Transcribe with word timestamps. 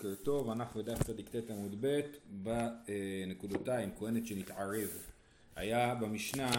בוקר 0.00 0.14
טוב, 0.14 0.50
אנחנו 0.50 0.82
בדף 0.82 1.02
צ"ט 1.02 1.50
עמוד 1.50 1.76
ב' 1.80 2.00
בנקודותיים, 2.26 3.90
כהנת 3.98 4.26
שנתערב. 4.26 4.88
היה 5.56 5.94
במשנה 5.94 6.50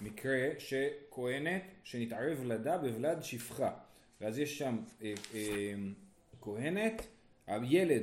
מקרה 0.00 0.48
שכהנת 0.58 1.62
שנתערב 1.84 2.44
לדה 2.44 2.78
בוולד 2.78 3.22
שפחה. 3.22 3.70
ואז 4.20 4.38
יש 4.38 4.58
שם 4.58 4.78
אה, 5.02 5.14
אה, 5.34 5.74
כהנת, 6.40 7.06
הילד, 7.46 8.02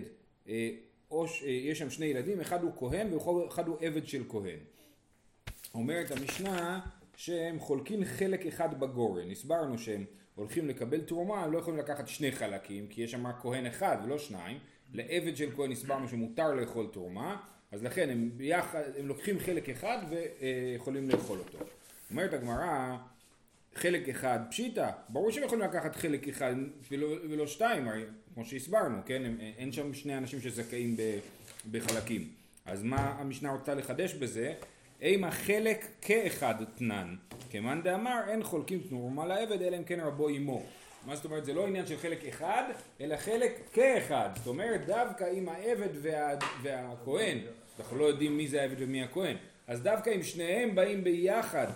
אה, 0.50 0.70
או, 1.12 1.26
אה, 1.26 1.50
יש 1.50 1.80
שם 1.80 1.90
שני 1.90 2.06
ילדים, 2.06 2.42
אחד 2.42 2.64
הוא 2.64 2.72
כהן 2.78 3.14
ואחד 3.14 3.68
הוא 3.68 3.78
עבד 3.82 4.08
של 4.08 4.24
כהן. 4.30 4.60
אומרת 5.74 6.12
המשנה 6.12 6.80
שהם 7.16 7.60
חולקים 7.60 8.06
חלק 8.06 8.46
אחד 8.46 8.80
בגורן. 8.80 9.32
הסברנו 9.32 9.78
שהם 9.78 10.06
הולכים 10.36 10.68
לקבל 10.68 11.02
תרומה, 11.02 11.44
הם 11.44 11.52
לא 11.52 11.58
יכולים 11.58 11.80
לקחת 11.80 12.08
שני 12.08 12.32
חלקים, 12.32 12.88
כי 12.88 13.02
יש 13.02 13.12
שם 13.12 13.28
רק 13.28 13.36
כהן 13.42 13.66
אחד 13.66 13.98
ולא 14.04 14.18
שניים. 14.18 14.58
לעבד 14.94 15.36
של 15.36 15.50
כהן 15.56 15.72
הסברנו 15.72 16.08
שמותר 16.08 16.54
לאכול 16.54 16.88
תרומה, 16.92 17.38
אז 17.72 17.84
לכן 17.84 18.10
הם 18.10 18.30
ביחד, 18.38 18.82
הם 19.00 19.08
לוקחים 19.08 19.40
חלק 19.40 19.70
אחד 19.70 19.98
ויכולים 20.10 21.10
לאכול 21.10 21.40
אותו. 21.40 21.58
אומרת 22.12 22.34
הגמרא, 22.34 22.98
חלק 23.76 24.10
אחד 24.10 24.40
פשיטא, 24.50 24.90
ברור 25.10 25.32
שהם 25.32 25.44
יכולים 25.44 25.64
לקחת 25.64 25.96
חלק 25.96 26.28
אחד 26.28 26.56
ולא, 26.92 27.08
ולא 27.30 27.48
שתיים, 27.48 27.88
הרי 27.88 28.04
כמו 28.34 28.46
שהסברנו, 28.46 28.98
כן? 29.06 29.26
הם, 29.26 29.38
אין 29.58 29.72
שם 29.72 29.94
שני 29.94 30.18
אנשים 30.18 30.42
שזכאים 30.42 30.98
בחלקים. 31.72 32.28
אז 32.66 32.84
מה 32.84 33.16
המשנה 33.20 33.52
רוצה 33.52 33.76
לחדש 33.76 34.14
בזה? 34.14 34.54
אימה 35.02 35.32
חלק 35.32 35.86
כאחד 36.02 36.56
תנן, 36.76 37.16
כמאן 37.50 37.82
דאמר 37.84 38.22
אין 38.28 38.44
חולקים 38.44 38.80
תנומה 38.90 39.26
לעבד 39.26 39.62
אלא 39.62 39.78
אם 39.78 39.84
כן 39.84 40.00
רבו 40.00 40.30
עמו. 40.30 40.64
מה 41.06 41.16
זאת 41.16 41.26
אומרת? 41.26 41.46
זה 41.46 41.54
לא 41.54 41.68
עניין 41.68 41.86
של 41.86 41.98
חלק 41.98 42.26
אחד, 42.26 42.64
אלא 43.02 43.18
חלק 43.18 43.60
כאחד. 43.74 44.30
זאת 44.36 44.48
אומרת, 44.48 44.86
דווקא 44.86 45.26
אם 45.34 45.50
העבד 45.50 45.90
וה, 46.02 46.30
והכהן, 46.62 47.38
אנחנו 47.80 47.98
לא 47.98 48.06
יודעים 48.06 48.38
מי 48.38 48.48
זה 48.48 48.62
העבד 48.62 48.76
ומי 48.80 49.04
הכהן, 49.04 49.38
אז 49.68 49.82
דווקא 49.82 50.10
אם 50.16 50.24
שניהם 50.24 50.76
באים 50.76 51.04
ביחד, 51.04 51.68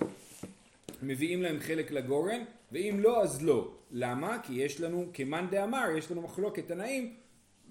מביאים 1.01 1.41
להם 1.41 1.59
חלק 1.59 1.91
לגורן, 1.91 2.43
ואם 2.71 2.99
לא, 2.99 3.21
אז 3.21 3.43
לא. 3.43 3.71
למה? 3.91 4.37
כי 4.43 4.53
יש 4.53 4.81
לנו, 4.81 5.05
כמאן 5.13 5.47
דאמר, 5.51 5.85
יש 5.97 6.11
לנו 6.11 6.21
מחלוקת 6.21 6.67
תנאים, 6.67 7.13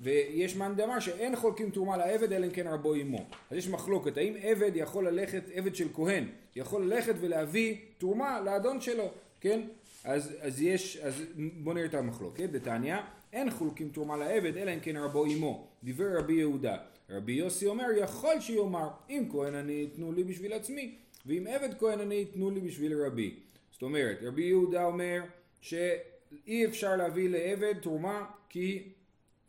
ויש 0.00 0.56
מאן 0.56 0.74
דאמר 0.76 1.00
שאין 1.00 1.36
חולקים 1.36 1.70
תרומה 1.70 1.96
לעבד 1.96 2.32
אלא 2.32 2.46
אם 2.46 2.50
כן 2.50 2.66
רבו 2.66 2.94
עמו. 2.94 3.24
אז 3.50 3.56
יש 3.56 3.68
מחלוקת, 3.68 4.16
האם 4.16 4.34
עבד 4.42 4.70
יכול 4.74 5.08
ללכת, 5.08 5.42
עבד 5.54 5.74
של 5.74 5.88
כהן, 5.94 6.28
יכול 6.56 6.84
ללכת 6.84 7.14
ולהביא 7.20 7.76
תרומה 7.98 8.40
לאדון 8.40 8.80
שלו, 8.80 9.10
כן? 9.40 9.60
אז, 10.04 10.36
אז 10.40 10.62
יש, 10.62 10.96
אז 10.96 11.22
בוא 11.62 11.74
נראה 11.74 11.86
את 11.86 11.94
המחלוקת, 11.94 12.50
דתניא, 12.50 12.96
אין 13.32 13.50
חולקים 13.50 13.88
תרומה 13.88 14.16
לעבד 14.16 14.56
אלא 14.56 14.74
אם 14.74 14.80
כן 14.80 14.96
רבו 14.96 15.24
עמו, 15.24 15.68
דיבר 15.82 16.18
רבי 16.18 16.32
יהודה. 16.32 16.76
רבי 17.10 17.32
יוסי 17.32 17.66
אומר, 17.66 17.86
יכול 17.96 18.40
שיאמר, 18.40 18.88
אם 19.10 19.28
כהן 19.30 19.54
אני 19.54 19.86
תנו 19.86 20.12
לי 20.12 20.24
בשביל 20.24 20.52
עצמי, 20.52 20.94
ואם 21.26 21.46
עבד 21.46 21.78
כהן 21.78 22.00
אני 22.00 22.24
תנו 22.24 22.50
לי 22.50 22.60
בשביל 22.60 23.02
רבי. 23.02 23.40
זאת 23.72 23.82
אומרת, 23.82 24.18
רבי 24.22 24.42
יהודה 24.42 24.84
אומר 24.84 25.22
שאי 25.60 26.66
אפשר 26.66 26.96
להביא 26.96 27.28
לעבד 27.28 27.74
תרומה 27.82 28.26
כי 28.48 28.92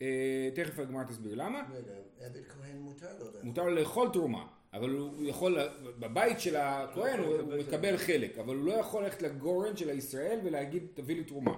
אה, 0.02 0.50
תכף 0.56 0.80
הגמרא 0.80 1.04
תסביר 1.04 1.36
למה. 1.36 1.62
רגע, 1.74 1.94
עבד 2.20 2.48
כהן 2.48 2.78
מותר 2.78 3.20
לו. 3.20 3.26
מותר 3.44 3.64
לו 3.64 3.76
לאכול 3.76 4.10
תרומה. 4.14 4.48
אבל 4.76 4.90
הוא 4.90 5.26
יכול, 5.26 5.58
בבית 6.00 6.40
של 6.40 6.56
הכהן 6.56 7.20
הוא, 7.20 7.36
הוא 7.36 7.60
מקבל 7.60 7.98
חלק, 7.98 8.38
אבל 8.38 8.56
הוא 8.56 8.66
לא 8.66 8.74
יכול 8.74 9.04
ללכת 9.04 9.22
לגורן 9.22 9.78
של 9.78 9.90
הישראל 9.90 10.40
ולהגיד 10.44 10.84
תביא 10.94 11.16
לי 11.16 11.24
תרומה. 11.24 11.54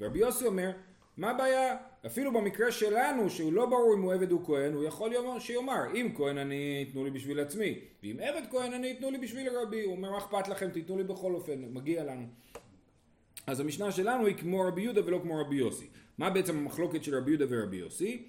ורבי 0.00 0.18
יוסי 0.18 0.46
אומר, 0.46 0.70
מה 1.16 1.30
הבעיה? 1.30 1.76
אפילו 2.06 2.32
במקרה 2.32 2.72
שלנו, 2.72 3.30
שהוא 3.30 3.52
לא 3.52 3.66
ברור 3.66 3.94
אם 3.94 4.02
הוא 4.02 4.14
עבד 4.14 4.32
או 4.32 4.44
כהן, 4.44 4.72
הוא 4.72 4.84
יכול 4.84 5.12
יאמר, 5.12 5.38
שיאמר, 5.38 5.94
אם 5.94 6.08
כהן 6.16 6.38
אני 6.38 6.86
תנו 6.92 7.04
לי 7.04 7.10
בשביל 7.10 7.40
עצמי, 7.40 7.78
ואם 8.02 8.16
עבד 8.20 8.42
כהן 8.50 8.72
אני 8.72 8.94
תנו 8.94 9.10
לי 9.10 9.18
בשביל 9.18 9.48
רבי, 9.48 9.84
הוא 9.84 9.96
אומר, 9.96 10.10
מה 10.10 10.18
אכפת 10.18 10.48
לכם, 10.48 10.70
תיתנו 10.70 10.98
לי 10.98 11.04
בכל 11.04 11.34
אופן, 11.34 11.64
מגיע 11.70 12.04
לנו. 12.04 12.26
אז 13.46 13.60
המשנה 13.60 13.92
שלנו 13.92 14.26
היא 14.26 14.36
כמו 14.36 14.60
רבי 14.60 14.82
יהודה 14.82 15.00
ולא 15.06 15.20
כמו 15.22 15.40
רבי 15.40 15.56
יוסי. 15.56 15.86
מה 16.18 16.30
בעצם 16.30 16.56
המחלוקת 16.58 17.04
של 17.04 17.16
רבי 17.16 17.30
יהודה 17.30 17.44
ורבי 17.48 17.76
יוסי? 17.76 18.26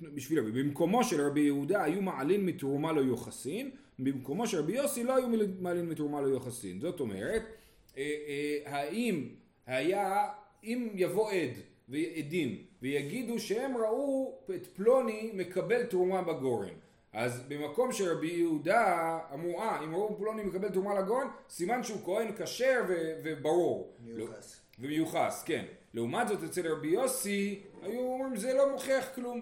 בשביל 0.00 0.38
רבי, 0.38 0.62
במקומו 0.62 1.04
של 1.04 1.20
רבי 1.20 1.40
יהודה 1.40 1.84
היו 1.84 2.02
מעלין 2.02 2.46
מתרומה 2.46 2.92
לא 2.92 3.00
יוחסין, 3.00 3.70
במקומו 3.98 4.46
של 4.46 4.58
רבי 4.58 4.72
יוסי 4.72 5.04
לא 5.04 5.16
היו 5.16 5.26
מעלין 5.60 5.88
מתרומה 5.88 6.20
לא 6.20 6.26
יוחסין. 6.26 6.80
זאת 6.80 7.00
אומרת, 7.00 7.42
אה, 7.96 8.02
אה, 8.02 8.58
האם 8.64 9.28
היה, 9.66 10.28
אם 10.64 10.88
יבוא 10.94 11.30
עד 11.30 11.50
ועדים 11.88 12.56
ויגידו 12.82 13.38
שהם 13.38 13.76
ראו 13.76 14.38
את 14.54 14.66
פלוני 14.66 15.30
מקבל 15.34 15.82
תרומה 15.82 16.22
בגורן, 16.22 16.74
אז 17.12 17.42
במקום 17.48 17.92
שרבי 17.92 18.26
יהודה 18.26 19.18
אמרו, 19.34 19.60
אה, 19.60 19.84
אם 19.84 19.94
ראו 19.94 20.16
פלוני 20.18 20.42
מקבל 20.42 20.68
תרומה 20.68 21.00
לגורן, 21.00 21.26
סימן 21.48 21.82
שהוא 21.82 22.00
כהן 22.04 22.32
כשר 22.38 22.84
וברור. 23.24 23.96
מיוחס. 24.04 24.60
ומיוחס, 24.78 25.42
כן. 25.46 25.64
לעומת 25.94 26.28
זאת 26.28 26.44
אצל 26.44 26.72
רבי 26.72 26.88
יוסי, 26.88 27.60
היו 27.82 28.00
אומרים 28.00 28.36
זה 28.36 28.54
לא 28.54 28.72
מוכיח 28.72 29.08
כלום. 29.14 29.40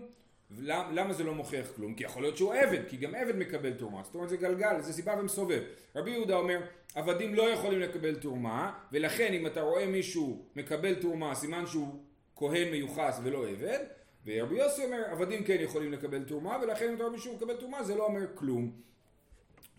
למה 0.70 1.12
זה 1.12 1.25
לא 1.25 1.34
מוכיח 1.34 1.66
כלום? 1.76 1.94
כי 1.94 2.04
יכול 2.04 2.22
להיות 2.22 2.36
שהוא 2.36 2.54
עבד, 2.54 2.88
כי 2.88 2.97
גם 2.97 3.14
עבד 3.14 3.36
מקבל 3.36 3.72
תרומה. 3.72 4.03
זאת 4.04 4.14
אומרת 4.14 4.28
זה 4.28 4.36
גלגל, 4.36 4.81
זה 4.81 4.92
סיבה 4.92 5.16
ומסובב. 5.20 5.62
רבי 5.97 6.10
יהודה 6.10 6.36
אומר, 6.36 6.60
עבדים 6.94 7.34
לא 7.34 7.42
יכולים 7.42 7.81
לקבל 7.81 8.14
תרומה, 8.14 8.72
ולכן 8.92 9.32
אם 9.32 9.47
אתה 9.47 9.60
רואה 9.60 9.87
מישהו 9.87 10.44
מקבל 10.56 10.94
תרומה, 10.94 11.34
סימן 11.34 11.66
שהוא 11.66 12.03
כהן 12.37 12.70
מיוחס 12.70 13.20
ולא 13.22 13.48
עבד. 13.48 13.78
ורבי 14.26 14.56
יוסי 14.56 14.84
אומר, 14.84 15.03
עבדים 15.10 15.44
כן 15.44 15.56
יכולים 15.60 15.92
לקבל 15.92 16.25
תרומה, 16.25 16.58
ולכן 16.62 16.88
אם 16.88 16.94
אתה 16.94 17.03
רואה 17.03 17.12
מישהו 17.12 17.37
מקבל 17.37 17.56
תרומה, 17.56 17.82
זה 17.82 17.94
לא 17.94 18.06
אומר 18.06 18.26
כלום. 18.34 18.70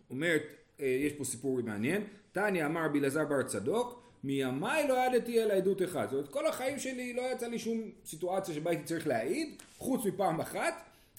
אומרת, 0.10 0.44
אה, 0.80 0.86
יש 0.86 1.14
פה 1.14 1.24
סיפור 1.24 1.62
מעניין. 1.62 2.04
תניא 2.32 2.66
אמר 2.66 2.86
רבי 2.86 3.00
אלעזר 3.00 3.26
בר 3.26 3.44
צדוק, 3.44 4.09
מימיי 4.24 4.88
לא 4.88 4.94
ידעתי 4.94 5.44
אלא 5.44 5.54
עדות 5.54 5.84
אחת. 5.84 6.10
זאת 6.10 6.14
אומרת, 6.14 6.30
כל 6.30 6.48
החיים 6.48 6.80
שלי 6.80 7.14
לא 7.14 7.22
יצא 7.32 7.48
לי 7.48 7.60
שום 7.60 7.82
סיטואציה 8.06 8.56
שבה 8.56 8.70
הייתי 8.70 8.86
צריך 8.86 9.08
להעיד, 9.08 9.62
חוץ 9.78 10.06
מפעם 10.06 10.42
אחת, 10.42 10.74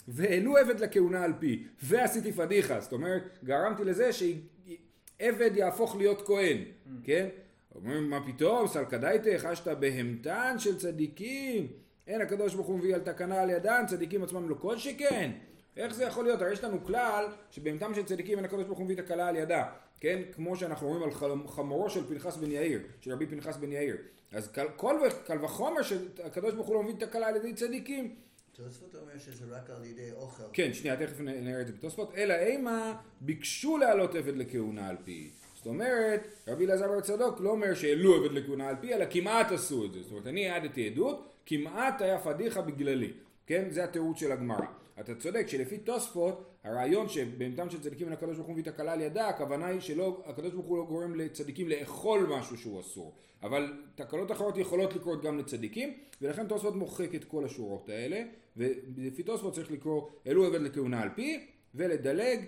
והעלו 0.09 0.57
עבד 0.57 0.81
לכהונה 0.81 1.25
על 1.25 1.33
פי, 1.39 1.65
ועשיתי 1.83 2.33
פדיחה, 2.33 2.81
זאת 2.81 2.93
אומרת, 2.93 3.23
גרמתי 3.45 3.85
לזה 3.85 4.11
שעבד 4.13 5.51
יהפוך 5.55 5.97
להיות 5.97 6.27
כהן, 6.27 6.59
כן? 7.05 7.29
אומרים, 7.75 8.11
מה 8.11 8.27
פתאום, 8.27 8.69
סלקדייתא, 8.69 9.39
חשת 9.39 9.69
בהמתן 9.69 10.55
של 10.59 10.79
צדיקים, 10.79 11.67
אין 12.07 12.21
הקדוש 12.21 12.55
ברוך 12.55 12.67
הוא 12.67 12.79
מביא 12.79 12.95
על 12.95 13.01
תקנה 13.01 13.43
על 13.43 13.51
ידן, 13.51 13.85
צדיקים 13.89 14.23
עצמם 14.23 14.49
לא 14.49 14.55
כל 14.55 14.79
שכן. 14.79 15.31
איך 15.77 15.95
זה 15.95 16.05
יכול 16.05 16.25
להיות? 16.25 16.43
הרי 16.43 16.53
יש 16.53 16.65
לנו 16.65 16.85
כלל 16.85 17.27
שבהמתם 17.51 17.95
של 17.95 18.05
צדיקים 18.05 18.37
אין 18.39 18.45
הקדוש 18.45 18.65
ברוך 18.65 18.79
הוא 18.79 18.85
מביא 18.85 18.97
תקלה 18.97 19.29
על 19.29 19.37
ידה. 19.37 19.65
כן? 20.01 20.23
כמו 20.35 20.57
שאנחנו 20.57 20.89
רואים 20.89 21.03
על 21.03 21.11
חמורו 21.49 21.91
של 21.91 22.07
פנחס 22.09 22.37
בן 22.37 22.51
יאיר, 22.51 22.81
של 23.01 23.13
רבי 23.13 23.27
פנחס 23.27 23.57
בן 23.57 23.73
יאיר. 23.73 23.97
אז 24.33 24.53
כל 24.77 24.97
קל 25.27 25.45
וחומר 25.45 25.83
שהקדוש 25.83 26.55
ברוך 26.55 26.67
הוא 26.67 26.75
לא 26.75 26.83
מביא 26.83 26.95
תקלה 27.07 27.29
על 27.29 27.37
ידי 27.37 27.55
צדיקים. 27.55 28.15
תוספות 28.53 28.95
אומר 28.95 29.19
שזה 29.19 29.57
רק 29.57 29.71
על 29.71 29.85
ידי 29.85 30.13
אוכל. 30.13 30.43
כן, 30.53 30.73
שנייה, 30.73 30.97
תכף 30.97 31.21
נראה 31.21 31.61
את 31.61 31.67
זה 31.67 31.73
בתוספות. 31.73 32.15
אלא 32.17 32.35
אימה 32.35 33.01
ביקשו 33.21 33.79
להעלות 33.79 34.15
עבד 34.15 34.37
לכהונה 34.37 34.89
על 34.89 34.97
פי. 35.05 35.31
זאת 35.55 35.67
אומרת, 35.67 36.29
רבי 36.49 36.67
אלעזר 36.67 36.89
בר 36.89 37.01
צדוק 37.01 37.41
לא 37.41 37.51
אומר 37.51 37.75
שהעלו 37.75 38.15
עבד 38.15 38.33
לכהונה 38.33 38.69
על 38.69 38.77
פי, 38.81 38.95
אלא 38.95 39.05
כמעט 39.11 39.53
עשו 39.53 39.85
את 39.85 39.93
זה. 39.93 40.03
זאת 40.03 40.11
אומרת, 40.11 40.27
אני 40.27 40.49
העדתי 40.49 40.87
עדות, 40.87 41.29
כמעט 41.47 42.03
היה 42.03 42.19
פדיחה 42.19 42.63
בגללי. 42.63 43.13
כן? 43.51 43.71
זה 43.71 43.85
התירוץ 43.85 44.19
של 44.21 44.33
הגמרא. 44.33 44.67
אתה 45.01 45.15
צודק 45.15 45.47
שלפי 45.49 45.79
תוספות 45.79 46.55
הרעיון 46.65 47.09
שבהמתם 47.09 47.71
של 47.71 47.81
צדיקים 47.81 48.07
אין 48.07 48.13
הקדוש 48.13 48.37
ברוך 48.37 48.47
הוא 48.47 48.53
מביא 48.53 48.65
תקלה 48.65 48.93
על 48.93 49.01
ידה 49.01 49.29
הכוונה 49.29 49.67
היא 49.67 49.81
שלא 49.81 50.23
הקדוש 50.27 50.53
ברוך 50.53 50.67
הוא 50.67 50.79
לא 50.79 50.85
גורם 50.85 51.15
לצדיקים 51.15 51.69
לאכול 51.69 52.27
משהו 52.31 52.57
שהוא 52.57 52.81
אסור 52.81 53.15
אבל 53.43 53.73
תקלות 53.95 54.33
אחרות 54.33 54.57
יכולות 54.57 54.97
לקרות 54.97 55.23
גם 55.23 55.39
לצדיקים 55.39 55.95
ולכן 56.23 56.47
תוספות 56.47 56.77
מוחק 56.77 57.15
את 57.15 57.25
כל 57.25 57.45
השורות 57.45 57.89
האלה 57.89 58.23
ולפי 58.57 59.23
תוספות 59.23 59.55
צריך 59.55 59.71
לקרוא 59.71 60.09
אלו 60.27 60.45
עבד 60.45 60.61
לכהונה 60.61 61.03
על 61.03 61.09
פי 61.15 61.47
ולדלג 61.75 62.45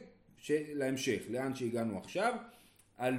להמשך 0.51 1.23
לאן 1.29 1.55
שהגענו 1.55 1.99
עכשיו 1.99 2.35
על 2.97 3.15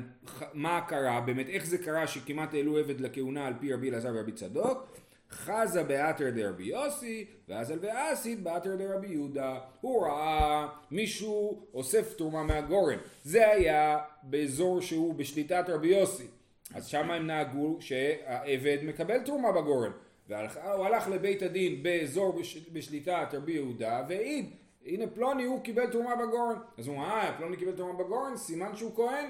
מה 0.53 0.81
קרה 0.87 1.21
באמת 1.21 1.49
איך 1.49 1.65
זה 1.65 1.77
קרה 1.77 2.07
שכמעט 2.07 2.53
העלו 2.53 2.77
עבד 2.77 3.01
לכהונה 3.01 3.47
על 3.47 3.53
פי 3.59 3.73
רבי 3.73 3.89
אלעזר 3.89 4.11
ורבי 4.15 4.31
צדוק 4.31 5.02
חזה 5.33 5.83
באתר 5.83 6.29
דרבי 6.29 6.63
יוסי, 6.63 7.25
ואז 7.47 7.71
על 7.71 7.79
ואסית 7.81 8.43
באתר 8.43 8.75
דרבי 8.75 9.07
יהודה. 9.07 9.59
הוא 9.81 10.05
ראה 10.05 10.67
מישהו 10.91 11.65
אוסף 11.73 12.13
תרומה 12.13 12.43
מהגורן. 12.43 12.97
זה 13.23 13.49
היה 13.49 13.99
באזור 14.23 14.81
שהוא 14.81 15.15
בשליטת 15.15 15.65
רבי 15.67 15.87
יוסי. 15.87 16.27
אז 16.73 16.87
שם 16.87 17.11
הם 17.11 17.27
נהגו 17.27 17.77
שהעבד 17.79 18.77
מקבל 18.83 19.19
תרומה 19.19 19.51
בגורן. 19.51 19.91
והוא 20.29 20.85
הלך 20.85 21.07
לבית 21.07 21.41
הדין 21.41 21.83
באזור 21.83 22.41
בשליטת 22.73 23.27
רבי 23.33 23.51
יהודה 23.51 24.03
והעיד, 24.09 24.49
הנה 24.85 25.07
פלוני 25.07 25.43
הוא 25.43 25.63
קיבל 25.63 25.87
תרומה 25.87 26.15
בגורן. 26.15 26.55
אז 26.77 26.87
הוא 26.87 26.95
אמר, 26.95 27.05
אה, 27.05 27.33
פלוני 27.37 27.57
קיבל 27.57 27.71
תרומה 27.71 28.03
בגורן, 28.03 28.37
סימן 28.37 28.75
שהוא 28.75 28.95
כהן? 28.95 29.25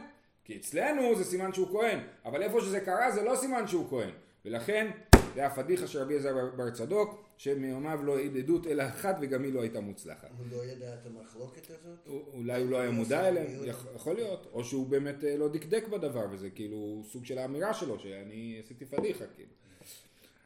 כי 0.46 0.56
אצלנו 0.58 1.16
זה 1.16 1.24
סימן 1.24 1.54
שהוא 1.54 1.68
כהן, 1.72 2.00
אבל 2.26 2.44
איפה 2.44 2.62
שזה 2.62 2.80
קרה 2.80 3.12
זה 3.12 3.24
לא 3.24 3.36
סימן 3.36 3.68
שהוא 3.68 3.90
כהן. 3.90 4.10
ולכן 4.46 4.92
זה 5.36 5.46
הפדיחה 5.46 5.88
של 5.88 6.00
רבי 6.00 6.14
אלעזר 6.14 6.50
בר 6.56 6.70
צדוק, 6.70 7.24
שמיומיו 7.38 8.00
לא 8.04 8.18
העיד 8.18 8.38
עדות 8.38 8.68
אלא 8.68 8.84
אחת 8.84 9.16
וגם 9.22 9.44
היא 9.44 9.54
לא 9.54 9.62
הייתה 9.62 9.82
מוצלחת. 9.82 10.30
הוא 10.38 10.46
לא 10.52 10.66
ידע 10.66 10.94
את 10.94 11.06
המחלוקת 11.06 11.68
הזאת? 11.70 12.08
אולי 12.34 12.62
הוא 12.62 12.70
לא 12.70 12.80
היה 12.80 12.92
מודע 12.92 13.28
אליהם, 13.28 13.48
יכול 13.96 14.16
להיות, 14.16 14.48
או 14.54 14.64
שהוא 14.64 14.88
באמת 14.88 15.24
אה, 15.24 15.38
לא 15.38 15.48
דקדק 15.48 15.88
בדבר, 15.88 16.26
וזה 16.32 16.50
כאילו 16.50 17.04
סוג 17.12 17.26
של 17.26 17.38
האמירה 17.38 17.74
שלו, 17.74 18.00
שאני 18.00 18.62
עשיתי 18.64 18.86
פדיחה, 18.86 19.26
כאילו. 19.36 19.50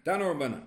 תנו 0.04 0.32
רבנן, 0.32 0.60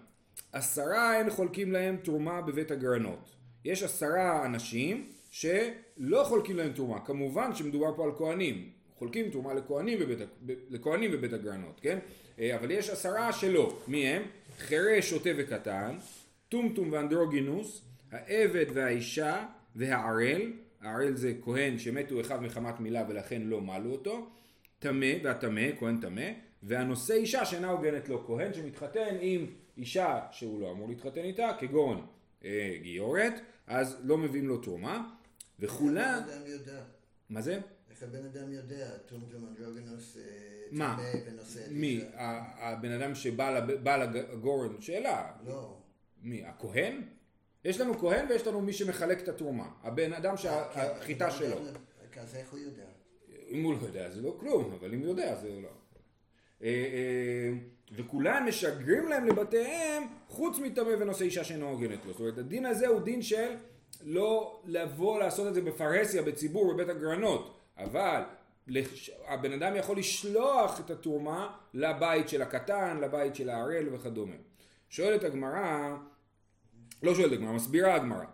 עשרה 0.53 1.19
אין 1.19 1.31
חולקים 1.31 1.73
להם 1.73 1.97
תרומה 1.97 2.41
בבית 2.43 2.71
הגרנות. 2.71 3.31
יש 3.65 3.83
עשרה 3.83 4.47
אנשים 4.47 5.13
שלא 5.31 6.25
חולקים 6.25 6.57
להם 6.57 6.73
תרומה, 6.73 7.01
כמובן 7.05 7.55
שמדובר 7.55 7.97
פה 7.97 8.05
על 8.05 8.11
כהנים, 8.19 8.71
חולקים 9.01 9.31
תרומה 9.31 9.55
לכהנים 9.55 9.99
בבית, 9.99 10.19
לכהנים 10.71 11.13
בבית 11.13 11.33
הגרנות, 11.33 11.81
כן? 11.83 11.99
אה, 12.39 12.57
אבל 12.57 12.71
יש 12.71 12.91
עשרה 12.91 13.33
שלא, 13.33 13.79
מי 13.89 14.07
הם? 14.07 14.23
חירש, 14.59 15.11
שוטה 15.11 15.31
וקטן, 15.37 15.97
טומטום 16.49 16.93
ואנדרוגינוס, 16.93 17.83
העבד 18.11 18.67
והאישה 18.75 19.47
והערל, 19.77 20.53
הערל 20.81 21.17
זה 21.17 21.33
כהן 21.45 21.79
שמתו 21.79 22.21
אחד 22.21 22.43
מחמת 22.43 22.81
מילה 22.81 23.05
ולכן 23.09 23.43
לא 23.43 23.61
מלו 23.61 23.93
אותו, 23.93 24.31
טמא 24.79 25.13
והטמא, 25.23 25.69
כהן 25.79 26.01
טמא, 26.01 26.31
והנושא 26.63 27.15
אישה 27.15 27.45
שאינה 27.45 27.71
הוגנת 27.71 28.09
לו, 28.09 28.27
כהן 28.27 28.55
שמתחתן 28.55 29.17
עם 29.21 29.47
אישה 29.77 30.21
שהוא 30.33 30.61
לא 30.61 30.71
אמור 30.71 30.89
להתחתן 30.89 31.25
איתה, 31.25 31.51
כגון 31.59 32.07
אה, 32.45 32.77
גיורת, 32.83 33.35
אז 33.67 34.01
לא 34.05 34.19
מביאים 34.19 34.49
לו 34.49 34.59
תרומה, 34.59 35.09
וכולם... 35.61 36.21
יודע? 36.47 36.81
מה 37.31 37.41
זה? 37.41 37.61
הבן 38.03 38.25
אדם 38.25 38.53
יודע? 38.53 38.91
טומטום 39.07 39.47
אנדרוגינוס 39.49 40.17
אה, 40.17 40.23
מה? 40.71 40.99
ונושא 41.27 41.61
מי? 41.71 42.05
הבן 42.15 42.91
אדם 42.91 43.15
שבא 43.15 43.65
לגורן, 43.97 44.81
שאלה. 44.81 45.33
לא. 45.47 45.77
מי? 46.23 46.45
הכהן? 46.45 47.03
יש 47.65 47.81
לנו 47.81 47.99
כהן 47.99 48.27
ויש 48.29 48.47
לנו 48.47 48.61
מי 48.61 48.73
שמחלק 48.73 49.21
את 49.21 49.29
התרומה. 49.29 49.69
הבן 49.83 50.13
אדם 50.13 50.31
אה, 50.31 50.37
כן, 50.37 50.43
שהחיטה 50.43 51.27
אז 51.27 51.35
שלו. 51.35 51.57
אז 52.17 52.35
איך 52.35 52.53
הוא 52.53 52.59
יודע? 52.59 52.87
אם 53.51 53.65
הוא 53.65 53.75
לא 53.75 53.87
יודע 53.87 54.11
זה 54.11 54.23
לא 54.23 54.37
כלום, 54.41 54.73
אבל 54.81 54.95
אם 54.95 55.01
הוא 55.01 55.09
יודע 55.09 55.37
זה 55.37 55.49
לא. 55.63 55.69
אה, 56.63 56.69
אה, 56.69 57.53
וכולם 57.93 58.47
משגרים 58.49 59.09
להם 59.09 59.27
לבתיהם 59.27 60.03
חוץ 60.29 60.59
מטמא 60.59 60.89
ונושא 61.01 61.25
אישה 61.25 61.45
שאינו 61.45 61.69
הוגנת 61.69 62.05
לו. 62.05 62.13
זאת 62.13 62.21
אומרת 62.21 62.39
הדין 62.39 62.67
הזה 62.67 62.87
הוא 62.87 63.01
דין 63.01 63.23
של 63.23 63.51
לא 64.05 64.63
לבוא 64.65 65.19
לעשות 65.19 65.49
את 65.49 65.55
זה 65.55 65.63
בפרהסיה, 65.63 66.23
בציבור, 66.23 66.75
בבית 66.75 66.89
הגרנות, 66.89 67.60
אבל 67.85 68.23
הבן 69.27 69.53
אדם 69.53 69.77
יכול 69.77 69.99
לשלוח 69.99 70.81
את 70.81 70.91
התרומה 70.91 71.57
לבית 71.75 72.29
של 72.29 72.43
הקטן, 72.43 72.99
לבית 73.01 73.35
של 73.35 73.51
הערל 73.51 73.95
וכדומה. 73.95 74.35
שואלת 74.89 75.25
הגמרא, 75.25 75.97
לא 77.03 77.15
שואלת 77.15 77.33
הגמרא, 77.33 77.53
מסבירה 77.53 77.95
הגמרא. 77.95 78.25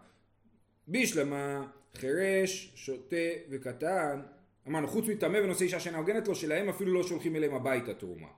בישלמה, 0.86 1.66
חירש, 1.94 2.72
שוטה 2.74 3.16
וקטן, 3.50 4.20
אמרנו 4.68 4.88
חוץ 4.88 5.08
מטמא 5.08 5.36
ונושא 5.36 5.64
אישה 5.64 5.80
שאינה 5.80 5.98
הוגנת 5.98 6.28
לו, 6.28 6.34
שלהם 6.34 6.68
אפילו 6.68 6.92
לא 6.92 7.02
שולחים 7.02 7.36
אליהם 7.36 7.54
הביתה 7.54 7.94
תרומה. 7.94 8.28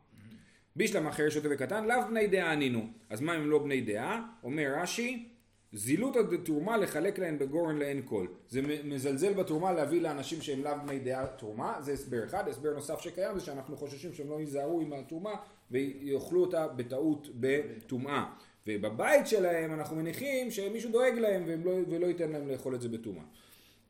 בישלמה, 0.76 1.12
חירש, 1.12 1.34
שוטה 1.34 1.48
וקטן, 1.50 1.84
לאו 1.84 1.96
בני 2.08 2.26
דעה 2.26 2.52
ענינו. 2.52 2.92
אז 3.10 3.20
מה 3.20 3.36
אם 3.36 3.50
לא 3.50 3.58
בני 3.58 3.80
דעה? 3.80 4.22
אומר 4.42 4.74
רש"י, 4.76 5.28
זילותא 5.72 6.22
דתרומה 6.22 6.76
לחלק 6.76 7.18
להן 7.18 7.38
בגורן 7.38 7.78
לאין 7.78 8.02
כל. 8.04 8.26
זה 8.48 8.60
מזלזל 8.84 9.32
בתרומה 9.32 9.72
להביא 9.72 10.00
לאנשים 10.00 10.40
שהם 10.40 10.64
לאו 10.64 10.72
בני 10.86 10.98
דעה 10.98 11.26
תרומה, 11.26 11.76
זה 11.80 11.92
הסבר 11.92 12.24
אחד. 12.24 12.48
הסבר 12.48 12.74
נוסף 12.74 13.00
שקיים 13.00 13.38
זה 13.38 13.44
שאנחנו 13.44 13.76
חוששים 13.76 14.14
שהם 14.14 14.30
לא 14.30 14.40
ייזהרו 14.40 14.80
עם 14.80 14.92
התרומה 14.92 15.34
ויאכלו 15.70 16.40
אותה 16.40 16.68
בטעות 16.68 17.28
בטומאה. 17.34 18.24
ובבית 18.66 19.26
שלהם 19.26 19.74
אנחנו 19.74 19.96
מניחים 19.96 20.50
שמישהו 20.50 20.90
דואג 20.90 21.18
להם 21.18 21.64
לא, 21.64 21.72
ולא 21.88 22.06
ייתן 22.06 22.30
להם 22.30 22.48
לאכול 22.48 22.74
את 22.74 22.80
זה 22.80 22.88
בטומאה. 22.88 23.24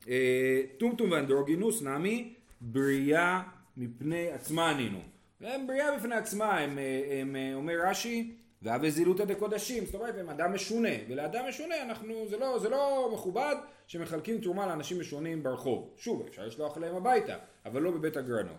אה, 0.09 0.61
טומטום 0.77 1.11
ואנדרוגינוס 1.11 1.81
נמי 1.81 2.33
בריאה 2.61 3.41
מפני 3.77 4.31
עצמה 4.31 4.69
ענינו. 4.69 4.99
הם 5.41 5.67
בריאה 5.67 5.97
בפני 5.97 6.15
עצמה, 6.15 6.57
הם, 6.57 6.79
אה, 6.79 7.19
הם, 7.21 7.35
אה, 7.35 7.53
אומר 7.53 7.73
רש"י, 7.85 8.31
והווה 8.61 8.89
זילותא 8.89 9.25
דקודשים, 9.25 9.85
זאת 9.85 9.95
אומרת 9.95 10.15
הם 10.17 10.29
אדם 10.29 10.53
משונה, 10.53 10.89
ולאדם 11.09 11.45
משונה 11.49 11.81
אנחנו, 11.81 12.25
זה 12.29 12.37
לא, 12.37 12.59
זה 12.59 12.69
לא 12.69 13.09
מכובד 13.13 13.55
שמחלקים 13.87 14.41
תרומה 14.41 14.65
לאנשים 14.67 14.99
משונים 14.99 15.43
ברחוב. 15.43 15.93
שוב, 15.97 16.25
אפשר 16.29 16.45
לשלוח 16.45 16.77
אליהם 16.77 16.95
הביתה, 16.95 17.35
אבל 17.65 17.81
לא 17.81 17.91
בבית 17.91 18.17
הגרנות. 18.17 18.57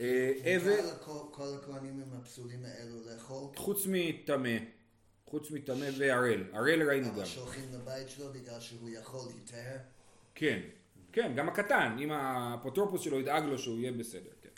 אה, 0.00 0.32
עבד, 0.44 0.76
מותר 0.80 0.94
לכל- 0.94 1.18
כל 1.30 1.48
הכהנים 1.62 2.02
עם 2.06 2.20
הפסולים 2.20 2.60
האלו 2.64 2.96
לאכול? 3.12 3.48
חוץ 3.56 3.86
מטמא, 3.88 4.56
חוץ 5.26 5.50
מטמא 5.50 5.86
וערל, 5.98 6.44
ערל 6.52 6.88
ראינו 6.88 7.08
אבל 7.08 7.18
גם. 7.20 7.26
שולחים 7.26 7.64
לבית 7.74 8.08
שלו 8.08 8.32
בגלל 8.32 8.60
שהוא 8.60 8.88
יכול 8.90 9.20
להיטהר? 9.34 9.76
כן, 10.34 10.60
כן, 11.12 11.32
גם 11.36 11.48
הקטן, 11.48 11.96
אם 12.00 12.10
האפוטרופוס 12.12 13.00
שלו 13.00 13.20
ידאג 13.20 13.44
לו 13.44 13.58
שהוא 13.58 13.78
יהיה 13.78 13.92
בסדר, 13.92 14.30
כן. 14.42 14.48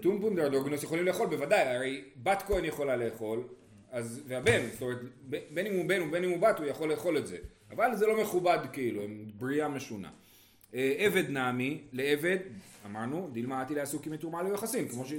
טומפון 0.00 0.36
דרדוגנוס 0.36 0.82
יכולים 0.82 1.04
לאכול, 1.04 1.26
בוודאי, 1.26 1.76
הרי 1.76 2.04
בת 2.22 2.42
כהן 2.46 2.64
יכולה 2.64 2.96
לאכול, 2.96 3.42
אז, 3.90 4.20
והבן, 4.26 4.60
זאת 4.72 4.82
אומרת, 4.82 4.98
בין 5.50 5.66
אם 5.66 5.74
הוא 5.74 5.88
בן 5.88 6.02
ובין 6.02 6.24
אם 6.24 6.30
הוא 6.30 6.38
בת, 6.38 6.58
הוא 6.58 6.66
יכול 6.66 6.90
לאכול 6.90 7.18
את 7.18 7.26
זה. 7.26 7.38
אבל 7.70 7.96
זה 7.96 8.06
לא 8.06 8.22
מכובד 8.22 8.58
כאילו, 8.72 9.02
הם 9.02 9.24
בריאה 9.38 9.68
משונה. 9.68 10.10
אה, 10.74 10.94
עבד 10.98 11.30
נעמי, 11.30 11.80
לעבד, 11.92 12.38
אמרנו, 12.86 13.28
דילמה 13.32 13.62
עתי 13.62 13.74
לעסוקים 13.74 14.12
מתרומה 14.12 14.48
יוחסין, 14.48 14.88
כמו 14.88 15.04
ש... 15.04 15.12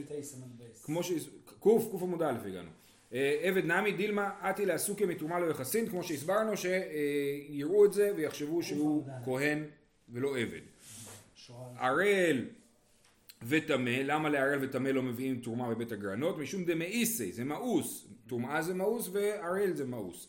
כמו 0.83 1.03
ש... 1.03 1.11
קוף, 1.59 1.87
קוף 1.91 2.01
עמוד 2.01 2.21
א' 2.21 2.35
הגענו. 2.45 2.69
אה, 3.13 3.39
עבד 3.41 3.65
נעמי 3.65 3.91
דילמה 3.91 4.29
עתי 4.41 4.65
לעסוקי 4.65 5.05
מתרומה 5.05 5.39
יחסין, 5.49 5.89
כמו 5.89 6.03
שהסברנו 6.03 6.51
שיראו 6.57 7.85
את 7.85 7.93
זה 7.93 8.11
ויחשבו 8.15 8.63
שהוא 8.63 9.03
כהן 9.25 9.63
ולא 10.09 10.37
עבד. 10.37 10.61
ערל 11.79 12.45
וטמא, 13.43 13.89
למה 13.89 14.29
לערל 14.29 14.59
וטמא 14.61 14.89
לא 14.89 15.03
מביאים 15.03 15.41
תרומה 15.41 15.69
בבית 15.69 15.91
הגרנות? 15.91 16.37
משום 16.37 16.65
דמאיסי, 16.65 17.31
זה 17.31 17.43
מאוס, 17.43 18.07
טומאה 18.27 18.61
זה 18.61 18.73
מאוס 18.73 19.09
וערל 19.11 19.73
זה 19.73 19.85
מאוס. 19.85 20.27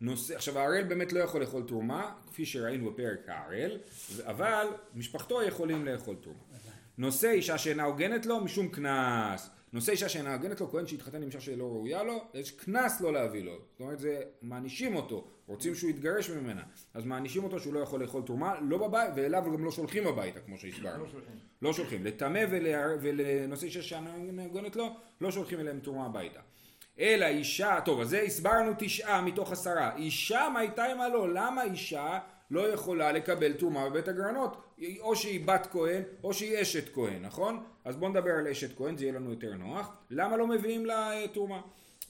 נושא, 0.00 0.36
עכשיו 0.36 0.58
הערל 0.58 0.84
באמת 0.84 1.12
לא 1.12 1.20
יכול 1.20 1.40
לאכול 1.40 1.62
תרומה, 1.62 2.12
כפי 2.26 2.46
שראינו 2.46 2.90
בפרק 2.90 3.28
הערל, 3.28 3.78
אבל 4.22 4.66
משפחתו 4.94 5.42
יכולים 5.42 5.84
לאכול 5.84 6.16
תרומה. 6.22 6.38
נושא 6.98 7.30
אישה 7.30 7.58
שאינה 7.58 7.82
הוגנת 7.82 8.26
לו 8.26 8.40
משום 8.40 8.68
קנס. 8.68 9.50
נושא 9.72 9.92
אישה 9.92 10.08
שאינה 10.08 10.34
הוגנת 10.34 10.60
לו, 10.60 10.70
כהן 10.70 10.86
שהתחתן 10.86 11.16
עם 11.22 11.26
אישה 11.28 11.40
שלא 11.40 11.64
ראויה 11.64 12.02
לו, 12.02 12.24
יש 12.34 12.50
קנס 12.50 13.00
לא 13.00 13.12
להביא 13.12 13.44
לו. 13.44 13.52
זאת 13.52 13.80
אומרת, 13.80 13.98
זה, 13.98 14.22
מענישים 14.42 14.96
אותו, 14.96 15.24
רוצים 15.46 15.74
שהוא 15.74 15.90
יתגרש 15.90 16.30
ממנה. 16.30 16.62
אז 16.94 17.04
מענישים 17.04 17.44
אותו 17.44 17.60
שהוא 17.60 17.74
לא 17.74 17.80
יכול 17.80 18.02
לאכול 18.02 18.22
תרומה, 18.22 18.54
לא 18.60 18.78
בבית, 18.88 19.10
ואליו 19.16 19.42
גם 19.44 19.64
לא 19.64 19.70
שולחים 19.70 20.06
הביתה, 20.06 20.40
כמו 20.40 20.58
שהסברנו. 20.58 21.04
לא 21.62 21.72
שולחים. 21.72 22.04
לטמא 22.04 22.40
ול- 22.50 22.66
ולנושא 23.00 23.66
אישה 23.66 23.82
שאינה 23.82 24.14
הוגנת 24.44 24.76
לו, 24.76 24.88
לא 25.20 25.30
שולחים 25.30 25.60
אליהם 25.60 25.80
תרומה 25.80 26.06
הביתה. 26.06 26.40
אלא 26.98 27.26
אישה, 27.26 27.78
טוב, 27.84 28.00
אז 28.00 28.08
זה 28.08 28.20
הסברנו 28.20 28.72
תשעה 28.78 29.22
מתוך 29.22 29.52
עשרה. 29.52 29.96
אישה 29.96 30.48
מה 30.52 30.60
הייתה 30.60 30.84
עמה 30.84 31.08
לו? 31.08 31.26
למה 31.26 31.64
אישה 31.64 32.18
לא 32.50 32.68
יכולה 32.72 33.12
לקבל 33.12 33.52
תרומה 33.52 33.90
בבית 33.90 34.08
הגרנות? 34.08 34.56
או 35.00 35.16
שהיא 35.16 35.46
בת 35.46 35.68
כהן, 35.70 36.02
או 36.24 36.32
שהיא 36.32 36.62
אשת 36.62 36.94
כהן, 36.94 37.22
נכון? 37.22 37.64
אז 37.84 37.96
בואו 37.96 38.10
נדבר 38.10 38.30
על 38.30 38.48
אשת 38.48 38.76
כהן, 38.76 38.96
זה 38.96 39.04
יהיה 39.04 39.14
לנו 39.14 39.30
יותר 39.30 39.54
נוח. 39.54 39.96
למה 40.10 40.36
לא 40.36 40.46
מביאים 40.46 40.86
לה 40.86 41.12
אה, 41.12 41.28
תרומה? 41.28 41.60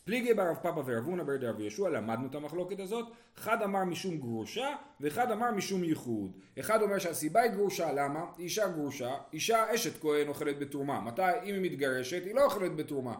פליגי 0.04 0.34
ברב 0.34 0.56
פאפא 0.62 0.80
ורב 0.86 1.04
הונא 1.04 1.22
בר 1.22 1.36
דרב 1.36 1.60
יהושע, 1.60 1.88
למדנו 1.88 2.26
את 2.26 2.34
המחלוקת 2.34 2.80
הזאת. 2.80 3.06
אחד 3.38 3.62
אמר 3.62 3.84
משום 3.84 4.18
גרושה, 4.18 4.68
ואחד 5.00 5.32
אמר 5.32 5.50
משום 5.50 5.84
ייחוד. 5.84 6.32
אחד 6.60 6.82
אומר 6.82 6.98
שהסיבה 6.98 7.40
היא 7.40 7.50
גרושה, 7.50 7.92
למה? 7.92 8.24
אישה 8.38 8.68
גרושה, 8.68 9.14
אישה 9.32 9.74
אשת 9.74 10.00
כהן 10.00 10.28
אוכלת 10.28 10.58
בתרומה. 10.58 11.00
מתי? 11.00 11.22
אם 11.22 11.54
היא 11.54 11.62
מתגרשת, 11.62 12.22
היא 12.24 12.34
לא 12.34 12.44
אוכלת 12.44 12.76
בתרומה. 12.76 13.14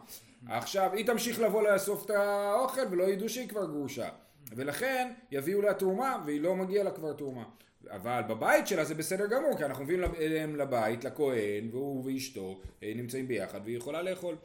עכשיו, 0.48 0.90
היא 0.92 1.06
תמשיך 1.06 1.40
לבוא 1.40 1.62
לאסוף 1.62 2.04
את 2.04 2.10
האוכל 2.10 2.80
ולא 2.90 3.04
ידעו 3.04 3.28
שהיא 3.28 3.48
כבר 3.48 3.66
גרושה. 3.66 4.08
ולכן 4.56 5.12
יביאו 5.30 5.62
לה 5.62 5.74
תרומה 5.74 6.22
והיא 6.26 6.40
לא 6.40 6.56
מגיעה 6.56 6.84
לה 6.84 6.90
כבר 6.90 7.12
תרומה. 7.12 7.44
אבל 7.90 8.20
בבית 8.28 8.66
שלה 8.66 8.84
זה 8.84 8.94
בסדר 8.94 9.26
גמור, 9.26 9.56
כי 9.58 9.64
אנחנו 9.64 9.84
מביאים 9.84 10.04
אליהם 10.04 10.56
לבית, 10.56 11.04
לכהן, 11.04 11.68
והוא 11.70 12.04
ואשתו 12.04 12.60
אה, 12.82 12.92
נמצאים 12.96 13.28
ביחד 13.28 13.60
והיא 13.64 13.76
יכולה 13.76 14.02
לאכול. 14.02 14.36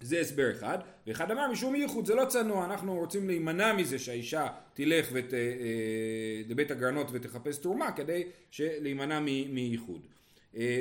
זה 0.00 0.20
הסבר 0.20 0.50
אחד, 0.50 0.78
ואחד 1.06 1.30
אמר 1.30 1.52
משום 1.52 1.74
ייחוד 1.74 2.06
זה 2.06 2.14
לא 2.14 2.24
צנוע, 2.24 2.64
אנחנו 2.64 2.94
רוצים 2.94 3.28
להימנע 3.28 3.72
מזה 3.72 3.98
שהאישה 3.98 4.48
תלך 4.74 5.08
ות, 5.12 5.34
אה, 5.34 5.38
אה, 5.38 6.42
לבית 6.48 6.70
הגרנות 6.70 7.08
ותחפש 7.12 7.58
תרומה 7.58 7.92
כדי 7.92 8.24
להימנע 8.58 9.20
מייחוד. 9.50 10.00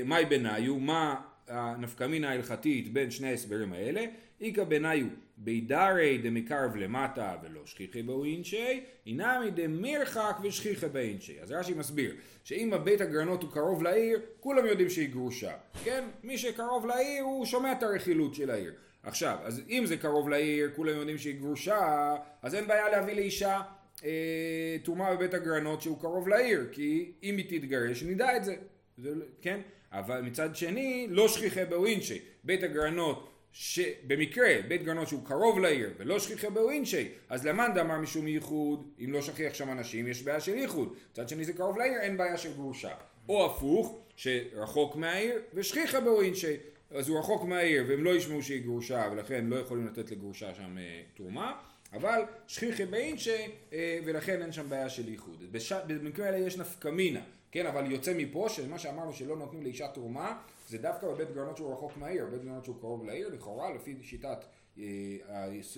מאי 0.05 0.25
בניו, 0.25 0.79
מה 0.79 1.21
הנפקמינה 1.47 2.29
ההלכתית 2.29 2.93
בין 2.93 3.11
שני 3.11 3.27
ההסברים 3.27 3.73
האלה? 3.73 4.05
איכא 4.41 4.63
בניו 4.63 5.05
בידרי 5.41 6.17
דמקרב 6.17 6.75
למטה 6.75 7.35
ולא 7.43 7.61
שכיחי 7.65 8.03
באינשי, 8.03 8.83
אינמי 9.05 9.51
דמירחק 9.51 10.37
ושכיחי 10.43 10.87
באינשי. 10.87 11.41
אז 11.41 11.51
רש"י 11.51 11.73
מסביר 11.73 12.15
שאם 12.43 12.73
הבית 12.73 13.01
הגרנות 13.01 13.43
הוא 13.43 13.51
קרוב 13.51 13.83
לעיר, 13.83 14.19
כולם 14.39 14.65
יודעים 14.65 14.89
שהיא 14.89 15.09
גרושה. 15.09 15.51
כן? 15.83 16.03
מי 16.23 16.37
שקרוב 16.37 16.85
לעיר 16.85 17.23
הוא 17.23 17.45
שומע 17.45 17.71
את 17.71 17.83
הרכילות 17.83 18.35
של 18.35 18.49
העיר. 18.49 18.73
עכשיו, 19.03 19.37
אז 19.43 19.61
אם 19.69 19.83
זה 19.85 19.97
קרוב 19.97 20.29
לעיר, 20.29 20.71
כולם 20.75 20.97
יודעים 20.97 21.17
שהיא 21.17 21.39
גרושה, 21.39 22.15
אז 22.41 22.55
אין 22.55 22.67
בעיה 22.67 22.89
להביא 22.89 23.13
לאישה 23.13 23.61
אה, 24.03 24.77
תרומה 24.83 25.15
בבית 25.15 25.33
הגרנות 25.33 25.81
שהוא 25.81 25.99
קרוב 25.99 26.27
לעיר, 26.27 26.67
כי 26.71 27.11
אם 27.23 27.37
היא 27.37 27.59
תתגרש 27.59 28.03
נדע 28.03 28.37
את 28.37 28.43
זה, 28.43 28.55
זה 28.97 29.09
כן? 29.41 29.59
אבל 29.91 30.21
מצד 30.21 30.55
שני, 30.55 31.07
לא 31.09 31.27
שכיחי 31.27 31.65
בווינצ'י, 31.65 32.19
בית 32.43 32.63
הגרנות 32.63 33.29
שבמקרה 33.51 34.49
בית 34.67 34.83
גרנות 34.83 35.07
שהוא 35.07 35.25
קרוב 35.25 35.59
לעיר 35.59 35.93
ולא 35.97 36.19
שכיחי 36.19 36.49
בווינצ'י 36.49 37.07
אז 37.29 37.45
למאן 37.45 37.71
דאמר 37.75 37.97
משום 37.97 38.27
ייחוד 38.27 38.91
אם 39.05 39.13
לא 39.13 39.21
שכיח 39.21 39.53
שם 39.53 39.71
אנשים 39.71 40.07
יש 40.07 40.23
בעיה 40.23 40.39
של 40.39 40.55
ייחוד. 40.55 40.93
מצד 41.11 41.29
שני 41.29 41.45
זה 41.45 41.53
קרוב 41.53 41.77
לעיר 41.77 41.99
אין 41.99 42.17
בעיה 42.17 42.37
של 42.37 42.53
גרושה. 42.53 42.91
או 43.29 43.45
הפוך 43.45 43.99
שרחוק 44.15 44.95
מהעיר 44.95 45.41
ושכיחא 45.53 45.99
בווינצ'י 45.99 46.57
אז 46.91 47.09
הוא 47.09 47.19
רחוק 47.19 47.43
מהעיר 47.43 47.85
והם 47.87 48.03
לא 48.03 48.15
ישמעו 48.15 48.43
שהיא 48.43 48.61
גרושה 48.61 49.09
ולכן 49.11 49.45
לא 49.45 49.55
יכולים 49.55 49.87
לתת 49.87 50.11
לגרושה 50.11 50.55
שם 50.55 50.77
אה, 50.77 51.01
תרומה. 51.15 51.53
אבל 51.93 52.21
שכיחי 52.47 52.85
באינשי 52.85 53.47
אה, 53.73 53.99
ולכן 54.05 54.41
אין 54.41 54.51
שם 54.51 54.69
בעיה 54.69 54.89
של 54.89 55.09
ייחוד. 55.09 55.43
בש... 55.51 55.71
במקרה 55.73 56.25
האלה 56.25 56.37
יש 56.37 56.57
נפקא 56.57 56.87
מינה, 56.87 57.21
כן, 57.51 57.65
אבל 57.65 57.91
יוצא 57.91 58.13
מפה 58.13 58.49
שמה 58.49 58.79
שאמרנו 58.79 59.13
שלא 59.13 59.37
נותנים 59.37 59.63
לאישה 59.63 59.87
תרומה 59.87 60.37
זה 60.69 60.77
דווקא 60.77 61.07
בבית 61.07 61.31
גרנות 61.31 61.57
שהוא 61.57 61.73
רחוק 61.73 61.97
מהעיר, 61.97 62.25
בבית 62.25 62.43
גרנות 62.43 62.65
שהוא 62.65 62.79
קרוב 62.79 63.05
לעיר, 63.05 63.29
לכאורה 63.29 63.73
לפי 63.73 63.95
שיטת 64.01 64.45
אה, 64.77 64.83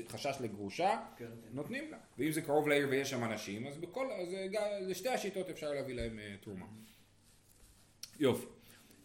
החשש 0.05 0.37
לגרושה, 0.41 0.99
כן. 1.17 1.31
נותנים 1.51 1.91
לה. 1.91 1.97
ואם 2.17 2.31
זה 2.31 2.41
קרוב 2.41 2.67
לעיר 2.67 2.87
ויש 2.89 3.09
שם 3.09 3.23
אנשים, 3.23 3.67
אז 3.67 3.77
בכל, 3.77 4.11
אז 4.11 4.27
לשתי 4.81 5.09
השיטות 5.09 5.49
אפשר 5.49 5.73
להביא 5.73 5.95
להם 5.95 6.19
אה, 6.19 6.35
תרומה. 6.41 6.65
יופי. 8.19 8.45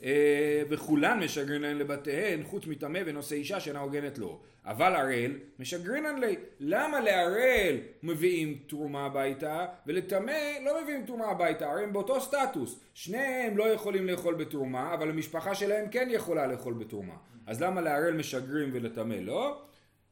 אה, 0.02 0.62
וכולן 0.68 1.20
משגרינן 1.20 1.78
לבתיהן 1.78 2.42
חוץ 2.42 2.66
מטמא 2.66 3.00
ונושא 3.06 3.34
אישה 3.34 3.60
שאינה 3.60 3.80
הוגנת 3.80 4.18
לו. 4.18 4.40
אבל 4.64 4.94
הראל 4.94 5.32
משגרינן 5.58 6.18
לי. 6.18 6.36
למה 6.60 7.00
להראל 7.00 7.76
מביאים 8.02 8.58
תרומה 8.66 9.06
הביתה 9.06 9.66
ולטמא 9.86 10.38
לא 10.64 10.82
מביאים 10.82 11.06
תרומה 11.06 11.26
הביתה? 11.26 11.70
הרי 11.70 11.82
הם 11.82 11.92
באותו 11.92 12.20
סטטוס. 12.20 12.80
שניהם 12.94 13.56
לא 13.56 13.64
יכולים 13.64 14.06
לאכול 14.06 14.34
בתרומה 14.34 14.94
אבל 14.94 15.10
המשפחה 15.10 15.54
שלהם 15.54 15.88
כן 15.90 16.08
יכולה 16.10 16.46
לאכול 16.46 16.74
בתרומה. 16.74 17.14
אז 17.46 17.62
למה 17.62 17.80
להראל 17.80 18.16
משגרים 18.16 18.70
ולטמא 18.72 19.14
לא? 19.14 19.62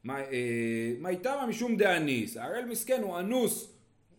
מה 0.03 0.19
אה, 0.19 1.09
איתמה 1.09 1.45
משום 1.47 1.77
דאניס. 1.77 2.37
הראל 2.37 2.65
מסכן 2.65 3.01
הוא 3.01 3.19
אנוס. 3.19 3.71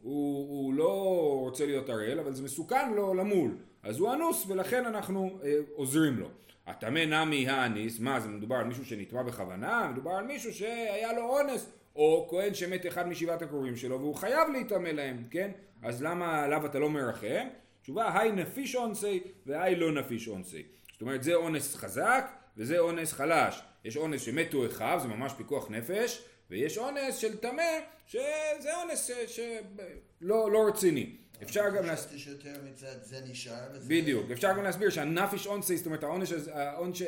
הוא, 0.02 0.48
הוא 0.48 0.74
לא 0.74 0.92
רוצה 1.40 1.66
להיות 1.66 1.88
הראל 1.88 2.18
אבל 2.18 2.34
זה 2.34 2.42
מסוכן 2.42 2.92
לו 2.92 3.14
למול. 3.14 3.50
אז 3.86 3.98
הוא 3.98 4.12
אנוס 4.12 4.44
ולכן 4.48 4.86
אנחנו 4.86 5.38
אה, 5.44 5.56
עוזרים 5.74 6.18
לו. 6.18 6.28
הטמא 6.66 7.04
נמי 7.04 7.48
האניס, 7.48 8.00
מה 8.00 8.20
זה 8.20 8.28
מדובר 8.28 8.56
על 8.56 8.64
מישהו 8.64 8.84
שנטמע 8.84 9.22
בכוונה? 9.22 9.88
מדובר 9.92 10.10
על 10.10 10.26
מישהו 10.26 10.52
שהיה 10.52 11.12
לו 11.12 11.22
אונס, 11.22 11.70
או 11.96 12.26
כהן 12.30 12.54
שמת 12.54 12.86
אחד 12.86 13.08
משבעת 13.08 13.42
הקרובים 13.42 13.76
שלו 13.76 14.00
והוא 14.00 14.14
חייב 14.14 14.48
להיטמא 14.48 14.88
להם, 14.88 15.24
כן? 15.30 15.50
אז 15.82 16.02
למה 16.02 16.42
עליו 16.42 16.66
אתה 16.66 16.78
לא 16.78 16.90
מרחם? 16.90 17.48
תשובה, 17.82 18.18
היי 18.20 18.32
נפיש 18.32 18.76
אונסי 18.76 19.22
והי 19.46 19.76
לא 19.76 19.92
נפיש 19.92 20.28
אונסי. 20.28 20.62
זאת 20.92 21.02
אומרת 21.02 21.22
זה 21.22 21.34
אונס 21.34 21.76
חזק 21.76 22.30
וזה 22.56 22.78
אונס 22.78 23.12
חלש. 23.12 23.62
יש 23.84 23.96
אונס 23.96 24.22
שמתו 24.22 24.66
אחיו, 24.66 24.98
זה 25.02 25.08
ממש 25.08 25.32
פיקוח 25.36 25.70
נפש, 25.70 26.24
ויש 26.50 26.78
אונס 26.78 27.16
של 27.16 27.36
טמא, 27.36 27.62
שזה 28.06 28.76
אונס 28.82 29.10
שלא 29.26 30.52
לא 30.52 30.68
רציני. 30.68 31.16
אפשר 31.42 31.70
גם 31.76 31.86
להסביר... 31.86 32.18
שיותר 32.18 32.54
מצד 32.70 33.02
זה 33.02 33.20
נשאר. 33.28 33.68
בדיוק. 33.88 34.30
אפשר 34.30 34.52
גם 34.52 34.62
להסביר 34.62 34.90
שהנפיש 34.90 35.46
אונסי, 35.46 35.76
זאת 35.76 35.86
אומרת 35.86 36.04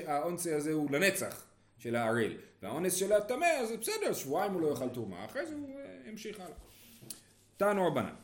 האונסי 0.06 0.52
הזה 0.52 0.73
הוא 0.73 0.90
לנצח 0.90 1.44
של 1.78 1.97
הערל. 1.97 2.32
והאונס 2.62 2.94
של 2.94 3.12
הטמא, 3.12 3.44
אז 3.44 3.73
בסדר, 3.80 4.12
שבועיים 4.12 4.52
הוא 4.52 4.61
לא 4.61 4.68
יאכל 4.68 4.88
תרומה, 4.88 5.25
אחרי 5.25 5.47
זה 5.47 5.54
הוא 5.54 5.80
המשיך 6.06 6.40
הלאה. 6.40 6.56
תנו 7.56 7.87
רבנן. 7.87 8.14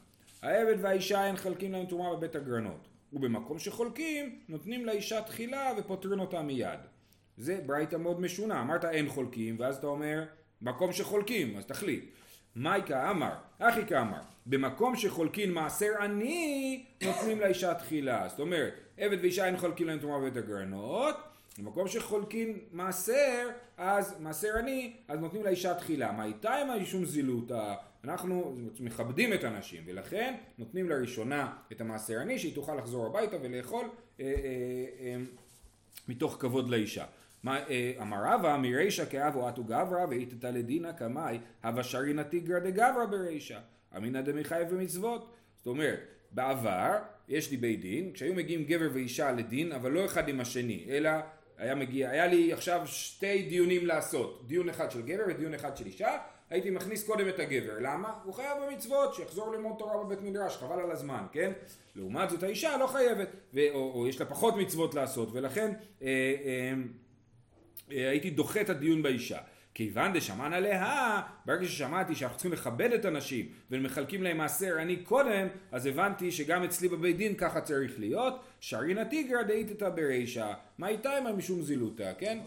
העבד 0.42 0.76
והאישה 0.80 1.26
אין 1.26 1.37
חלקים 1.37 1.73
להם 1.73 1.87
תרומה 1.87 2.16
בבית 2.16 2.37
הגרנות. 2.37 2.88
ובמקום 3.12 3.58
שחולקים, 3.58 4.38
נותנים 4.49 4.87
לאישה 4.87 5.23
תחילה 5.23 5.73
ופותרים 5.78 6.20
אותה 6.20 6.42
מיד. 6.42 6.80
זה 7.37 7.61
ברייתא 7.66 7.96
מאוד 7.96 8.20
משונה. 8.20 8.61
אמרת 8.61 8.84
אין 8.84 9.08
חולקים, 9.08 9.56
ואז 9.58 9.76
אתה 9.76 9.87
אומר, 9.87 10.25
מקום 10.62 10.92
שחולקים, 10.92 11.56
אז 11.56 11.64
תחליט. 11.66 12.04
מייקה 12.56 13.11
אמר, 13.11 13.34
אחי 13.58 13.87
כאמר, 13.87 14.20
במקום 14.46 14.96
שחולקין 14.96 15.52
מעשר 15.52 15.90
עני, 16.00 16.84
נותנים 17.02 17.40
לאישה 17.40 17.75
תחילה. 17.75 18.28
זאת 18.28 18.40
אומרת, 18.40 18.75
עבד 18.99 19.18
ואישה 19.20 19.46
אין 19.46 19.56
חולקין 19.56 19.87
להם 19.87 19.99
תרומה 19.99 20.18
בבית 20.18 20.37
הגרנות, 20.37 21.16
במקום 21.58 21.88
שחולקין 21.88 22.58
מעשר, 22.73 23.49
אז 23.76 24.20
מעשר 24.20 24.58
עני, 24.58 24.92
אז 25.08 25.18
נותנים 25.18 25.44
לאישה 25.44 25.75
תחילה. 25.75 26.12
מה 26.12 26.25
איתה 26.25 26.54
עם 26.54 26.82
משום 26.82 27.04
זילותא? 27.04 27.75
אנחנו 28.04 28.56
מכבדים 28.80 29.32
את 29.32 29.44
הנשים, 29.44 29.82
ולכן 29.87 30.34
נותנים 30.58 30.88
לראשונה 30.88 31.52
את 31.73 31.80
המעשר 31.80 32.20
עני, 32.20 32.38
שהיא 32.38 32.54
תוכל 32.54 32.75
לחזור 32.75 33.06
הביתה 33.06 33.37
ולאכול 33.42 33.84
אה, 34.20 34.25
אה, 34.25 34.30
אה, 35.00 35.16
מתוך 36.08 36.37
כבוד 36.40 36.68
לאישה. 36.68 37.04
אה, 37.48 37.92
אמר 38.02 38.16
רבא 38.24 38.56
מרישא 38.56 39.04
כאבו 39.04 39.48
אטו 39.48 39.64
גברא 39.64 40.06
ואיתתא 40.10 40.46
לדינא 40.46 40.92
קמאי 40.92 41.38
הווה 41.64 41.82
שרינא 41.82 42.22
תיגרא 42.22 42.58
דגברא 42.58 43.06
ברישא 43.06 43.58
אמינא 43.96 44.20
דמחייב 44.20 44.68
במצוות 44.68 45.34
זאת 45.56 45.66
אומרת 45.66 46.00
בעבר 46.30 46.98
יש 47.28 47.50
לי 47.50 47.56
בית 47.56 47.80
דין 47.80 48.12
כשהיו 48.12 48.34
מגיעים 48.34 48.64
גבר 48.64 48.88
ואישה 48.92 49.32
לדין 49.32 49.72
אבל 49.72 49.90
לא 49.90 50.04
אחד 50.04 50.28
עם 50.28 50.40
השני 50.40 50.84
אלא 50.88 51.10
היה 51.58 51.74
מגיע 51.74 52.10
היה 52.10 52.26
לי 52.26 52.52
עכשיו 52.52 52.82
שתי 52.86 53.42
דיונים 53.42 53.86
לעשות 53.86 54.44
דיון 54.46 54.68
אחד 54.68 54.90
של 54.90 55.02
גבר 55.02 55.22
ודיון 55.28 55.54
אחד 55.54 55.76
של 55.76 55.86
אישה 55.86 56.18
הייתי 56.50 56.70
מכניס 56.70 57.06
קודם 57.06 57.28
את 57.28 57.38
הגבר 57.38 57.74
למה? 57.80 58.14
הוא 58.24 58.34
חייב 58.34 58.58
במצוות 58.66 59.14
שיחזור 59.14 59.52
ללמוד 59.52 59.74
תורה 59.78 60.04
בבית 60.04 60.22
מדרש 60.22 60.56
חבל 60.56 60.80
על 60.80 60.90
הזמן 60.90 61.24
כן? 61.32 61.52
לעומת 61.96 62.30
זאת 62.30 62.42
האישה 62.42 62.76
לא 62.76 62.86
חייבת 62.86 63.28
ו- 63.54 63.70
או, 63.74 63.92
או 63.94 64.08
יש 64.08 64.20
לה 64.20 64.26
פחות 64.26 64.56
מצוות 64.56 64.94
לעשות 64.94 65.28
ולכן 65.32 65.72
אה, 66.02 66.08
אה, 66.44 66.72
הייתי 67.88 68.30
דוחה 68.30 68.60
את 68.60 68.70
הדיון 68.70 69.02
באישה. 69.02 69.38
כיוון 69.74 70.12
דשמען 70.12 70.52
עליה, 70.52 71.22
ברגע 71.46 71.66
ששמעתי 71.66 72.14
שאנחנו 72.14 72.36
צריכים 72.36 72.52
לכבד 72.52 72.92
את 72.92 73.04
הנשים 73.04 73.48
ומחלקים 73.70 74.22
להם 74.22 74.38
מעשר 74.38 74.74
אני 74.78 74.96
קודם, 74.96 75.46
אז 75.72 75.86
הבנתי 75.86 76.32
שגם 76.32 76.62
אצלי 76.62 76.88
בבית 76.88 77.16
דין 77.16 77.34
ככה 77.34 77.60
צריך 77.60 77.98
להיות. 77.98 78.34
שרינא 78.60 79.04
תיגרא 79.04 79.42
דאיתתא 79.42 79.88
ברישא, 79.88 80.52
מה 80.78 80.88
איתה 80.88 81.16
עם 81.16 81.38
משום 81.38 81.62
זילותא, 81.62 82.12
כן? 82.18 82.38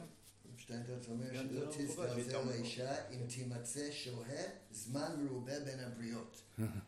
שטיינטרץ 0.58 1.08
אומר 1.08 1.25
שלא 1.34 1.62
לא 1.62 1.72
תזדעזע 1.72 2.44
לאישה 2.46 2.96
אם 3.12 3.20
תימצא 3.36 3.91
שוהה 3.91 4.44
זמן 4.72 5.10
מרובה 5.17 5.60
בין 5.65 5.79
הבריות. 5.79 6.41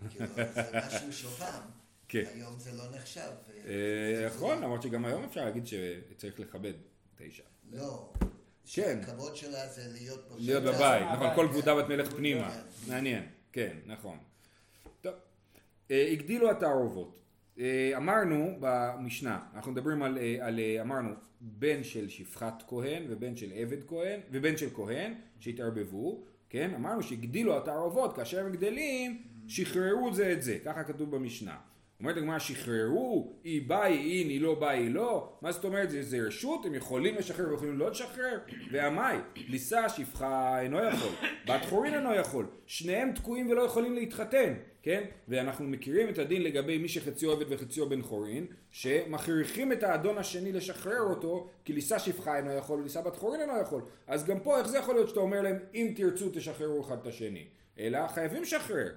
כאילו 0.10 0.26
זה 0.36 1.08
משהו 1.10 1.30
פעם. 1.30 1.64
כן. 2.08 2.24
היום 2.34 2.60
זה 2.60 2.72
לא 2.72 2.84
נחשב. 2.96 3.30
אה, 3.68 4.28
נכון, 4.36 4.62
למרות 4.62 4.82
שגם 4.82 5.06
היום 5.06 5.24
אפשר 5.24 5.46
להגיד 5.46 5.68
שצריך 5.68 6.40
לכבד 6.40 6.74
את 7.16 7.22
האישה. 7.22 7.44
לא. 7.72 8.14
כן. 8.74 9.00
הכבוד 9.04 9.36
שלה 9.36 9.68
זה 9.68 9.82
להיות 9.94 10.26
פה. 10.30 10.36
להיות 10.38 10.64
בבית, 10.64 11.08
נכון, 11.14 11.28
כל 11.36 11.48
כבודה 11.52 11.76
בת 11.76 11.90
מלך 11.90 12.14
פנימה. 12.14 12.56
מעניין, 12.88 13.24
כן, 13.52 13.78
נכון. 13.86 14.18
טוב, 15.02 15.14
אה, 15.92 16.10
הגדילו 16.12 16.52
התערובות. 16.52 17.20
אה, 17.60 17.92
אמרנו 17.98 18.58
במשנה, 18.60 19.40
אנחנו 19.56 19.72
מדברים 19.72 20.04
על, 20.04 20.18
אה, 20.18 20.38
על, 20.42 20.60
אמרנו, 20.82 21.10
בן 21.42 21.84
של 21.84 22.10
שפחת 22.10 22.64
כהן 22.68 23.04
ובן 23.10 23.36
של 23.36 23.52
עבד 23.56 23.88
כהן 23.88 24.20
ובן 24.32 24.58
של 24.58 24.70
כהן 24.74 25.14
שהתערבבו, 25.40 26.24
כן? 26.50 26.72
אמרנו 26.76 27.04
שהגדילו 27.04 27.58
התערובות, 27.58 28.16
כאשר 28.16 28.46
הם 28.46 28.52
גדלים, 28.52 29.24
שחררו 29.48 30.14
זה 30.14 30.32
את 30.32 30.42
זה, 30.42 30.58
ככה 30.66 30.84
כתוב 30.84 31.16
במשנה. 31.16 31.58
אומרת 32.00 32.18
הגמרא 32.18 32.40
שחררו, 32.40 33.34
היא 33.44 33.70
באי 33.70 33.92
אין, 33.92 34.30
היא 34.30 34.42
לא 34.42 34.56
באי 34.56 34.90
לא, 34.90 35.34
מה 35.42 35.52
זאת 35.52 35.66
אומרת 35.66 35.90
זה, 35.90 36.04
זה 36.04 36.28
רשות, 36.28 36.66
הם 36.66 36.76
יכולים 36.76 37.16
לשחרר 37.16 37.52
ויכולים 37.52 37.80
לא 37.80 37.92
לשחרר, 37.92 38.40
ועמאי, 38.72 39.18
ליסה 39.36 39.90
שפחה 39.90 40.62
אינו 40.62 40.84
יכול, 40.84 41.12
בת 41.48 41.66
חורין 41.66 41.94
אינו 41.94 42.14
יכול, 42.14 42.46
שניהם 42.66 43.12
תקועים 43.12 43.50
ולא 43.50 43.62
יכולים 43.62 43.96
להתחתן, 43.96 44.54
כן? 44.84 45.04
ואנחנו 45.28 45.66
מכירים 45.66 46.10
את 46.10 46.18
הדין 46.18 46.44
לגבי 46.44 46.78
מי 46.78 46.88
שחציו 46.88 47.32
עבד 47.32 47.46
וחציו 47.50 47.90
בן 47.90 48.02
חורין, 48.02 48.46
שמכריחים 48.72 49.72
את 49.72 49.84
האדון 49.84 50.18
השני 50.18 50.52
לשחרר 50.52 51.02
אותו, 51.02 51.50
כי 51.66 51.74
ליסה 51.74 52.00
שפחה 52.00 52.38
אינו 52.38 52.54
יכול 52.54 52.80
וליסה 52.80 53.02
בת 53.02 53.16
חורין 53.16 53.42
אינו 53.42 53.54
יכול, 53.62 53.82
אז 54.08 54.26
גם 54.26 54.40
פה 54.40 54.60
איך 54.60 54.68
זה 54.68 54.78
יכול 54.78 54.96
להיות 54.96 55.10
שאתה 55.10 55.20
אומר 55.20 55.42
להם 55.42 55.58
אם 55.76 55.94
תרצו 55.96 56.30
תשחררו 56.34 56.82
אחד 56.82 56.98
את 57.02 57.08
השני, 57.08 57.46
אלא 57.80 58.08
חייבים 58.08 58.42
לשחרר. 58.42 58.90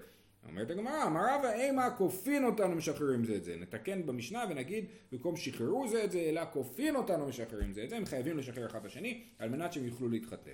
אומרת 0.48 0.70
הגמרא, 0.70 1.06
אמר 1.06 1.20
רבא, 1.20 1.52
אימה 1.52 1.90
כופין 1.90 2.44
אותנו 2.44 2.76
משחררים 2.76 3.24
זה 3.24 3.36
את 3.36 3.44
זה. 3.44 3.56
נתקן 3.56 4.06
במשנה 4.06 4.44
ונגיד, 4.50 4.84
במקום 5.12 5.36
שחררו 5.36 5.88
זה 5.88 6.04
את 6.04 6.10
זה, 6.10 6.18
אלא 6.18 6.42
כופין 6.52 6.96
אותנו 6.96 7.26
משחררים 7.26 7.72
זה 7.72 7.84
את 7.84 7.90
זה. 7.90 7.96
הם 7.96 8.06
חייבים 8.06 8.38
לשחרר 8.38 8.66
אחד 8.66 8.80
את 8.80 8.86
השני, 8.86 9.22
על 9.38 9.48
מנת 9.48 9.72
שהם 9.72 9.84
יוכלו 9.84 10.08
להתחתן. 10.08 10.50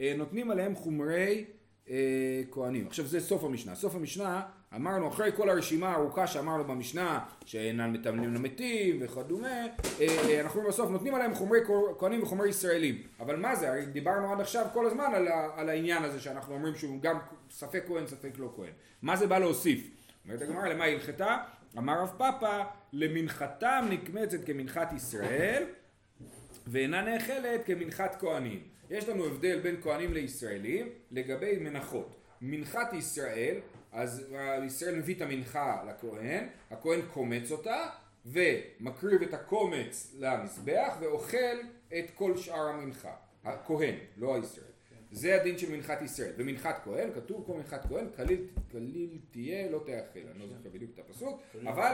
אה, 0.00 0.14
נותנים 0.16 0.50
עליהם 0.50 0.74
חומרי 0.74 1.44
אה, 1.90 2.42
כהנים. 2.50 2.86
עכשיו 2.86 3.06
זה 3.06 3.20
סוף 3.20 3.44
המשנה. 3.44 3.74
סוף 3.74 3.94
המשנה 3.94 4.42
אמרנו 4.76 5.08
אחרי 5.08 5.30
כל 5.36 5.50
הרשימה 5.50 5.88
הארוכה 5.88 6.26
שאמרנו 6.26 6.64
במשנה 6.64 7.20
שאינן 7.44 7.92
מתאמנים 7.92 8.34
למתים 8.34 8.98
וכדומה 9.00 9.66
אה, 10.00 10.40
אנחנו 10.40 10.62
בסוף 10.68 10.90
נותנים 10.90 11.14
עליהם 11.14 11.34
חומרי 11.34 11.60
כהנים 11.98 12.22
וחומרי 12.22 12.48
ישראלים 12.48 13.02
אבל 13.20 13.36
מה 13.36 13.56
זה? 13.56 13.68
הרי 13.68 13.86
דיברנו 13.86 14.32
עד 14.32 14.40
עכשיו 14.40 14.66
כל 14.72 14.86
הזמן 14.86 15.14
על, 15.14 15.28
ה, 15.28 15.48
על 15.56 15.68
העניין 15.68 16.04
הזה 16.04 16.20
שאנחנו 16.20 16.54
אומרים 16.54 16.74
שהוא 16.74 17.00
גם 17.00 17.18
ספק 17.50 17.84
כהן 17.86 18.06
ספק 18.06 18.38
לא 18.38 18.52
כהן 18.56 18.72
מה 19.02 19.16
זה 19.16 19.26
בא 19.26 19.38
להוסיף? 19.38 19.90
אומרת 20.24 20.42
הגמרא 20.42 20.68
למה 20.68 20.84
הלכתה? 20.84 21.36
אמר 21.78 22.02
רב 22.02 22.12
פאפא 22.18 22.62
למנחתם 22.92 23.86
נקמצת 23.90 24.44
כמנחת 24.46 24.92
ישראל 24.92 25.64
ואינה 26.66 27.02
נאכלת 27.02 27.66
כמנחת 27.66 28.16
כהנים 28.20 28.62
יש 28.90 29.08
לנו 29.08 29.26
הבדל 29.26 29.60
בין 29.60 29.80
כהנים 29.82 30.12
לישראלים 30.12 30.88
לגבי 31.10 31.58
מנחות 31.58 32.16
מנחת 32.40 32.92
ישראל 32.92 33.60
אז 33.92 34.26
ישראל 34.66 34.94
מביא 34.94 35.14
את 35.14 35.20
המנחה 35.20 35.84
לכהן, 35.88 36.48
הכהן 36.70 37.00
קומץ 37.12 37.50
אותה 37.50 37.86
ומקריב 38.26 39.22
את 39.22 39.34
הקומץ 39.34 40.14
למזבח 40.18 40.96
ואוכל 41.00 41.56
את 41.98 42.10
כל 42.14 42.36
שאר 42.36 42.68
המנחה, 42.68 43.14
הכהן, 43.44 43.94
לא 44.16 44.34
הישראל. 44.34 44.66
זה 45.12 45.40
הדין 45.40 45.58
של 45.58 45.72
מנחת 45.72 46.02
ישראל. 46.02 46.32
ומנחת 46.36 46.80
כהן, 46.84 47.12
כתוב 47.14 47.44
כל 47.46 47.52
מנחת 47.52 47.86
כהן, 47.88 48.06
כליל, 48.16 48.46
כליל 48.70 49.18
תהיה 49.30 49.70
לא 49.70 49.82
תאכל, 49.86 50.28
אני 50.30 50.38
לא 50.38 50.46
זוכר 50.46 50.68
בדיוק 50.72 50.90
את 50.94 50.98
הפסוק, 50.98 51.42
אבל 51.66 51.92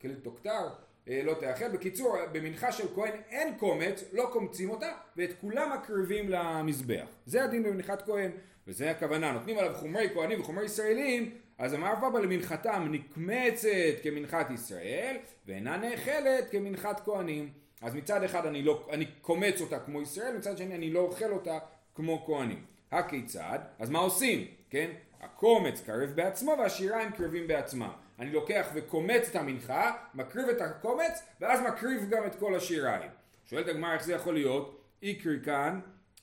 כליל 0.00 0.16
אה, 0.46 0.68
לא 1.08 1.34
תאכל. 1.34 1.68
בקיצור, 1.68 2.16
במנחה 2.32 2.72
של 2.72 2.94
כהן 2.94 3.12
אין 3.30 3.54
קומץ, 3.58 4.04
לא 4.12 4.28
קומצים 4.32 4.70
אותה, 4.70 4.92
ואת 5.16 5.30
כולם 5.40 5.72
מקריבים 5.78 6.28
למזבח. 6.28 7.06
זה 7.26 7.44
הדין 7.44 7.62
במנחת 7.62 8.02
כהן. 8.02 8.30
וזה 8.66 8.90
הכוונה, 8.90 9.32
נותנים 9.32 9.58
עליו 9.58 9.74
חומרי 9.74 10.08
כהנים 10.14 10.40
וחומרי 10.40 10.64
ישראלים, 10.64 11.30
אז 11.58 11.74
אמר 11.74 11.94
רבא 12.02 12.18
למנחתם 12.18 12.88
נקמצת 12.90 13.68
כמנחת 14.02 14.50
ישראל, 14.50 15.16
ואינה 15.46 15.76
נאכלת 15.76 16.50
כמנחת 16.50 17.00
כהנים. 17.04 17.50
אז 17.82 17.94
מצד 17.94 18.22
אחד 18.22 18.46
אני, 18.46 18.62
לא, 18.62 18.88
אני 18.90 19.06
קומץ 19.20 19.60
אותה 19.60 19.78
כמו 19.78 20.02
ישראל, 20.02 20.36
מצד 20.36 20.58
שני 20.58 20.74
אני 20.74 20.90
לא 20.90 21.00
אוכל 21.00 21.32
אותה 21.32 21.58
כמו 21.94 22.24
כהנים. 22.26 22.64
הכיצד? 22.92 23.58
אז 23.78 23.90
מה 23.90 23.98
עושים? 23.98 24.46
כן? 24.70 24.90
הקומץ 25.20 25.80
קרב 25.80 26.10
בעצמו 26.14 26.54
והשיריים 26.58 27.12
קרבים 27.12 27.46
בעצמם. 27.46 27.90
אני 28.18 28.32
לוקח 28.32 28.68
וקומץ 28.74 29.28
את 29.30 29.36
המנחה, 29.36 29.92
מקריב 30.14 30.48
את 30.48 30.60
הקומץ, 30.60 31.22
ואז 31.40 31.60
מקריב 31.68 32.10
גם 32.10 32.26
את 32.26 32.34
כל 32.34 32.54
השיריים. 32.54 33.10
שואלת 33.46 33.68
הגמרא 33.68 33.94
איך 33.94 34.04
זה 34.04 34.12
יכול 34.12 34.34
להיות? 34.34 34.80
איקרי 35.02 35.40
כאן, 35.44 35.80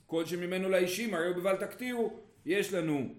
כל 0.07 0.25
שממנו 0.25 0.69
לאישים 0.69 1.13
הרי 1.13 1.27
הוא 1.27 1.35
בבל 1.35 1.55
תקטירו. 1.55 2.19
יש 2.45 2.73
לנו 2.73 3.09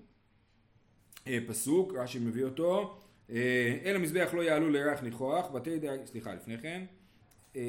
אה, 1.27 1.39
פסוק, 1.47 1.93
רש"י 1.95 2.19
מביא 2.19 2.45
אותו, 2.45 3.01
אה, 3.31 3.79
אל 3.85 3.97
המזבח 3.97 4.31
לא 4.35 4.43
יעלו 4.43 4.71
לירח 4.71 5.03
ניחוח, 5.03 5.51
בתי 5.51 5.79
דייג, 5.79 6.07
סליחה 6.07 6.35
לפני 6.35 6.59
כן, 6.59 6.85
אה, 7.57 7.63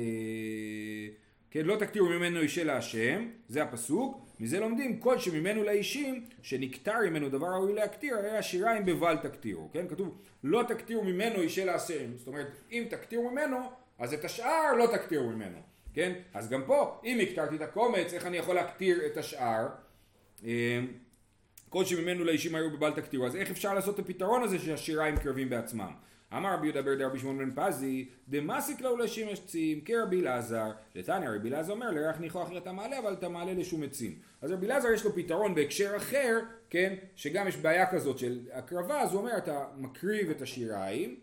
כן 1.52 1.66
לא 1.66 1.76
תקטירו 1.76 2.10
ממנו 2.10 2.40
אישה 2.40 2.64
להשם, 2.64 3.30
זה 3.48 3.64
הפסוק, 3.64 4.27
מזה 4.40 4.60
לומדים 4.60 5.00
כל 5.00 5.20
שממנו 5.20 5.64
לאישים 5.64 6.26
שנקטר 6.42 7.00
ממנו 7.10 7.30
דבר 7.30 7.48
ראוי 7.48 7.74
להקטיר, 7.74 8.18
הרי 8.18 8.38
השיריים 8.38 8.86
בבל 8.86 9.18
תקטירו, 9.18 9.70
כן 9.74 9.88
כתוב 9.88 10.18
לא 10.44 10.64
תקטירו 10.68 11.04
ממנו 11.04 11.42
אישה 11.42 11.66
להשם, 11.66 12.18
זאת 12.18 12.28
אומרת 12.28 12.48
אם 12.72 12.84
תקטירו 12.90 13.32
ממנו 13.32 13.58
אז 14.00 14.14
את 14.14 14.26
השאר 14.26 14.74
לא 14.78 14.88
תקטירו 14.92 15.30
ממנו, 15.30 15.58
כן? 15.94 16.14
אז 16.34 16.50
גם 16.50 16.64
פה 16.66 17.02
אם 17.06 17.20
הקטרתי 17.22 17.56
את 17.56 17.62
הקומץ 17.62 18.14
איך 18.14 18.26
אני 18.26 18.38
יכול 18.38 18.56
להקטיר 18.56 19.06
את 19.06 19.18
השאר? 19.18 19.68
כל 21.70 21.86
שממנו 21.86 22.24
לאישים 22.24 22.56
היו 22.56 22.72
בבל 22.72 22.92
תקטירו. 22.92 23.26
אז 23.26 23.36
איך 23.36 23.52
אפשר 23.52 23.74
לעשות 23.74 24.00
את 24.00 24.06
הפתרון 24.06 24.44
הזה 24.44 24.60
שהשיריים 24.60 25.18
קרבים 25.18 25.50
בעצמם? 25.50 25.92
אמר 26.34 26.54
רבי 26.54 26.68
יהודה 26.68 26.82
ברדה 26.82 27.08
רבי 27.08 27.20
שמעון 27.20 27.38
בן 27.38 27.52
פזי, 27.56 28.10
דמסיק 28.30 28.82
לו 28.82 28.98
לשים 28.98 29.28
עצים 29.30 29.82
כרבי 29.82 30.22
אלעזר. 30.22 30.72
לתניא 30.96 31.30
רבי 31.30 31.50
אלעזר 31.50 31.74
אומר 31.74 31.92
לריח 31.92 32.20
ניחוח 32.20 32.50
אתה 32.58 32.72
מעלה 32.72 33.00
אבל 33.00 33.14
אתה 33.14 33.30
מעלה 33.30 33.54
לשום 33.54 33.84
עצים. 33.84 34.16
אז 34.42 34.52
רבי 34.52 34.66
אלעזר 34.66 34.88
יש 34.94 35.06
לו 35.06 35.16
פתרון 35.16 35.56
בהקשר 35.56 35.94
אחר, 35.98 36.40
כן, 36.70 36.96
שגם 37.16 37.48
יש 37.48 37.58
בעיה 37.58 37.92
כזאת 37.92 38.18
של 38.18 38.40
הקרבה, 38.54 39.02
אז 39.02 39.14
הוא 39.14 39.22
אומר 39.22 39.38
אתה 39.38 39.66
מקריב 39.78 40.30
את 40.30 40.42
השיריים 40.42 41.16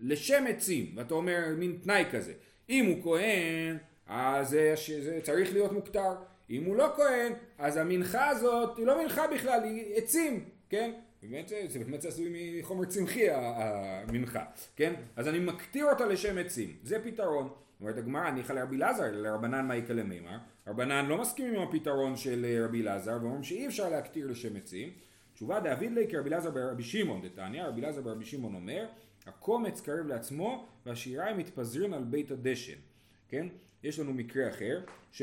לשם 0.00 0.44
עצים, 0.48 0.92
ואתה 0.96 1.14
אומר 1.14 1.40
מין 1.56 1.78
תנאי 1.82 2.04
כזה. 2.12 2.32
אם 2.70 2.86
הוא 2.86 3.02
כהן, 3.02 3.76
אז 4.06 4.48
זה, 4.48 4.74
זה 5.00 5.20
צריך 5.22 5.52
להיות 5.52 5.72
מוכתר. 5.72 6.14
אם 6.50 6.64
הוא 6.64 6.76
לא 6.76 6.92
כהן, 6.96 7.32
אז 7.58 7.76
המנחה 7.76 8.28
הזאת 8.28 8.76
היא 8.76 8.86
לא 8.86 9.02
מנחה 9.02 9.26
בכלל, 9.26 9.62
היא 9.64 9.94
עצים, 9.94 10.44
כן? 10.68 10.90
באמת, 11.28 11.52
זה 11.68 11.78
באמת 11.78 12.04
עשוי 12.04 12.60
מחומר 12.60 12.84
צמחי 12.84 13.30
המנחה, 13.30 14.44
כן? 14.76 14.94
אז 15.16 15.28
אני 15.28 15.38
מקטיר 15.38 15.84
אותה 15.84 16.06
לשם 16.06 16.38
עצים, 16.38 16.76
זה 16.82 17.04
פתרון. 17.04 17.48
אומרת 17.80 17.98
הגמרא, 17.98 18.30
ניחא 18.30 18.52
לרבי 18.52 18.76
אלעזר, 18.76 19.10
לרבנן 19.12 19.66
מאי 19.66 19.80
למימר. 19.88 20.38
רבנן 20.66 21.06
לא 21.06 21.20
מסכימים 21.20 21.54
עם 21.54 21.68
הפתרון 21.68 22.16
של 22.16 22.44
אה, 22.44 22.64
רבי 22.64 22.82
אלעזר, 22.82 23.18
ואומרים 23.22 23.42
שאי 23.42 23.66
אפשר 23.66 23.88
להקטיר 23.88 24.26
לשם 24.26 24.56
עצים. 24.56 24.90
תשובה 25.34 25.60
דאביד 25.60 25.92
לי 25.92 26.08
כרבי 26.08 26.28
אלעזר 26.28 26.50
ברבי 26.50 26.82
שמעון 26.82 27.22
דתניא, 27.22 27.64
רבי 27.64 27.80
אלעזר 27.80 28.00
ברבי 28.00 28.24
שמעון 28.24 28.54
אומר, 28.54 28.86
הקומץ 29.26 29.80
קרב 29.80 30.06
לעצמו 30.06 30.68
והשיריים 30.86 31.38
מתפזרים 31.38 31.94
על 31.94 32.04
בית 32.04 32.30
הדשן, 32.30 32.78
כן? 33.28 33.46
יש 33.82 33.98
לנו 33.98 34.12
מקרה 34.12 34.48
אחר, 34.48 34.80
ש... 35.12 35.22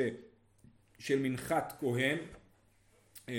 של 1.00 1.20
מנחת 1.20 1.74
כהן, 1.80 2.18
אה, 3.30 3.34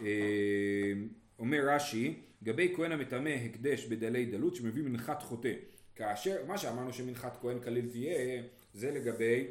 אה, 0.00 0.92
אומר 1.38 1.68
רש"י, 1.68 2.20
גבי 2.42 2.72
כהן 2.76 2.92
המטמא 2.92 3.28
הקדש 3.28 3.86
בדלי 3.86 4.26
דלות 4.26 4.56
שמביא 4.56 4.82
מנחת 4.82 5.22
חוטא. 5.22 5.52
כאשר, 5.94 6.36
מה 6.46 6.58
שאמרנו 6.58 6.92
שמנחת 6.92 7.36
כהן 7.40 7.60
כליל 7.60 7.90
תהיה, 7.90 8.42
זה 8.74 8.90
לגבי 8.90 9.46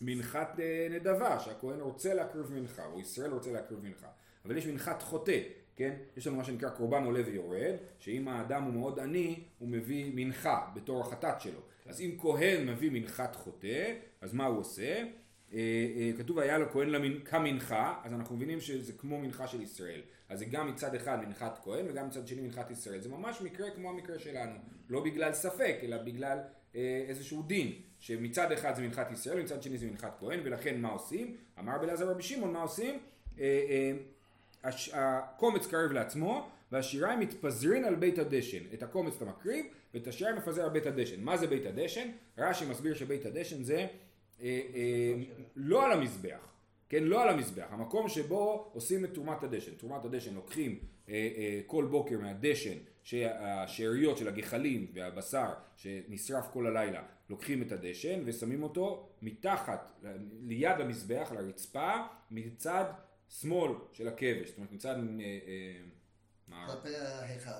מנחת 0.00 0.60
אה, 0.60 0.86
נדבה, 0.90 1.40
שהכהן 1.40 1.80
רוצה 1.80 2.14
להקריב 2.14 2.52
מנחה, 2.52 2.86
או 2.86 3.00
ישראל 3.00 3.30
רוצה 3.30 3.52
להקריב 3.52 3.80
מנחה. 3.82 4.08
אבל 4.44 4.56
יש 4.56 4.66
מנחת 4.66 5.02
חוטא, 5.02 5.38
כן? 5.76 5.94
יש 6.16 6.26
לנו 6.26 6.36
מה 6.36 6.44
שנקרא 6.44 6.68
קורבן 6.68 7.04
עולה 7.04 7.20
ויורד, 7.26 7.74
שאם 7.98 8.28
האדם 8.28 8.62
הוא 8.62 8.72
מאוד 8.72 8.98
עני, 8.98 9.44
הוא 9.58 9.68
מביא 9.68 10.12
מנחה 10.14 10.70
בתור 10.74 11.00
החטאת 11.00 11.40
שלו. 11.40 11.60
אז 11.86 12.00
אם 12.00 12.16
כהן 12.20 12.68
מביא 12.68 12.90
מנחת 12.92 13.36
חוטא, 13.36 13.94
אז 14.20 14.34
מה 14.34 14.46
הוא 14.46 14.58
עושה? 14.58 15.04
אה, 15.54 15.58
אה, 15.96 16.10
כתוב 16.18 16.38
היה 16.38 16.58
לו 16.58 16.70
כהן 16.70 16.88
למנ... 16.88 17.20
כמנחה, 17.24 17.94
אז 18.04 18.12
אנחנו 18.12 18.36
מבינים 18.36 18.60
שזה 18.60 18.92
כמו 18.92 19.18
מנחה 19.18 19.46
של 19.46 19.60
ישראל. 19.60 20.00
אז 20.28 20.38
זה 20.38 20.44
גם 20.44 20.68
מצד 20.68 20.94
אחד 20.94 21.18
מנחת 21.26 21.60
כהן 21.64 21.86
וגם 21.88 22.06
מצד 22.06 22.26
שני 22.26 22.42
מנחת 22.42 22.70
ישראל. 22.70 23.00
זה 23.00 23.08
ממש 23.08 23.40
מקרה 23.40 23.70
כמו 23.70 23.90
המקרה 23.90 24.18
שלנו. 24.18 24.52
לא 24.88 25.04
בגלל 25.04 25.32
ספק, 25.32 25.76
אלא 25.82 25.96
בגלל 25.96 26.38
אה, 26.76 27.04
איזשהו 27.08 27.42
דין. 27.42 27.72
שמצד 28.00 28.52
אחד 28.52 28.74
זה 28.74 28.82
מנחת 28.82 29.10
ישראל 29.10 29.40
ומצד 29.40 29.62
שני 29.62 29.78
זה 29.78 29.86
מנחת 29.86 30.16
כהן, 30.20 30.40
ולכן 30.44 30.80
מה 30.80 30.88
עושים? 30.88 31.36
אמר 31.58 31.78
בלעזר 31.78 32.10
רבי 32.10 32.22
שמעון, 32.22 32.52
מה 32.52 32.62
עושים? 32.62 32.98
אה, 33.40 33.92
אה, 34.64 34.70
הקומץ 34.92 35.66
קרב 35.66 35.92
לעצמו, 35.92 36.48
והשיריים 36.72 37.20
מתפזרין 37.20 37.84
על 37.84 37.94
בית 37.94 38.18
הדשן. 38.18 38.62
את 38.74 38.82
הקומץ 38.82 39.16
אתה 39.16 39.24
מקריב, 39.24 39.66
ואת 39.94 40.06
השיריים 40.06 40.36
מפזר 40.36 40.64
על 40.64 40.70
בית 40.70 40.86
הדשן. 40.86 41.20
מה 41.20 41.36
זה 41.36 41.46
בית 41.46 41.66
הדשן? 41.66 42.08
רש"י 42.38 42.64
מסביר 42.64 42.94
שבית 42.94 43.26
הדשן 43.26 43.62
זה 43.62 43.86
לא 45.56 45.86
על 45.86 45.92
המזבח, 45.92 46.48
כן, 46.88 47.04
לא 47.04 47.22
על 47.22 47.28
המזבח, 47.28 47.66
המקום 47.70 48.08
שבו 48.08 48.70
עושים 48.74 49.04
את 49.04 49.14
תרומת 49.14 49.42
הדשן. 49.42 49.74
תרומת 49.74 50.04
הדשן 50.04 50.34
לוקחים 50.34 50.78
אה, 51.08 51.60
כל 51.66 51.84
בוקר 51.90 52.18
מהדשן, 52.18 52.78
שהשאריות 53.02 54.18
של 54.18 54.28
הגחלים 54.28 54.86
והבשר 54.94 55.48
שנשרף 55.76 56.48
כל 56.52 56.66
הלילה, 56.66 57.02
לוקחים 57.30 57.62
את 57.62 57.72
הדשן 57.72 58.22
ושמים 58.24 58.62
אותו 58.62 59.08
מתחת, 59.22 60.00
ליד 60.42 60.80
המזבח, 60.80 61.28
על 61.30 61.36
הרצפה, 61.36 61.92
מצד 62.30 62.84
שמאל 63.28 63.72
של 63.92 64.08
הכבש, 64.08 64.48
זאת 64.48 64.56
אומרת 64.56 64.72
מצד 64.72 64.96
מערב. 66.48 66.70
כלפי 66.82 66.96
ההיכל. 66.96 67.50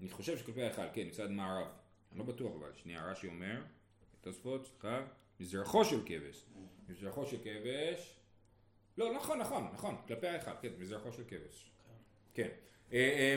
אני 0.00 0.10
חושב 0.10 0.38
שכלפי 0.38 0.62
ההיכל, 0.62 0.82
כן, 0.92 1.06
מצד 1.06 1.30
מערב. 1.30 1.66
אני 2.12 2.18
לא 2.18 2.24
בטוח 2.24 2.52
אבל, 2.58 2.70
שנייה, 2.74 3.10
רש"י 3.10 3.26
אומר, 3.26 3.62
תוספות, 4.20 4.66
סליחה. 4.66 5.00
מזרחו 5.40 5.84
של 5.84 6.00
כבש. 6.06 6.46
מזרחו 6.88 7.26
של 7.26 7.36
כבש, 7.42 8.20
לא, 8.98 9.14
נכון, 9.14 9.38
נכון, 9.38 9.68
נכון, 9.72 9.96
כלפי 10.08 10.26
ההיכל, 10.26 10.50
כן, 10.60 10.68
מזרחו 10.78 11.12
של 11.12 11.22
כבש. 11.28 11.70
כן. 12.34 12.48
אה, 12.92 12.98
אה, 12.98 13.36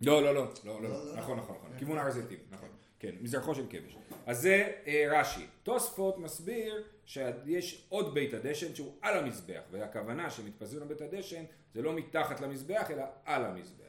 לא, 0.00 0.22
לא, 0.22 0.34
לא, 0.34 0.52
לא, 0.64 0.82
לא, 0.82 1.16
נכון, 1.16 1.38
נכון, 1.38 1.56
נכון, 1.56 1.70
כיוון 1.78 1.98
הר 1.98 2.10
זיתים, 2.10 2.38
נכון, 2.50 2.68
כן, 2.98 3.14
מזרחו 3.20 3.54
של 3.54 3.66
כבש. 3.70 3.96
אז 4.26 4.40
זה 4.40 4.72
אה, 4.86 5.06
רש"י. 5.10 5.46
תוספות 5.62 6.18
מסביר 6.18 6.84
שיש 7.04 7.86
עוד 7.88 8.14
בית 8.14 8.34
הדשן 8.34 8.74
שהוא 8.74 8.94
על 9.00 9.18
המזבח, 9.18 9.60
והכוונה 9.70 10.30
שמתפזרים 10.30 10.82
לבית 10.82 11.00
הדשן 11.00 11.44
זה 11.74 11.82
לא 11.82 11.92
מתחת 11.92 12.40
למזבח 12.40 12.90
אלא 12.90 13.04
על 13.24 13.44
המזבח. 13.44 13.84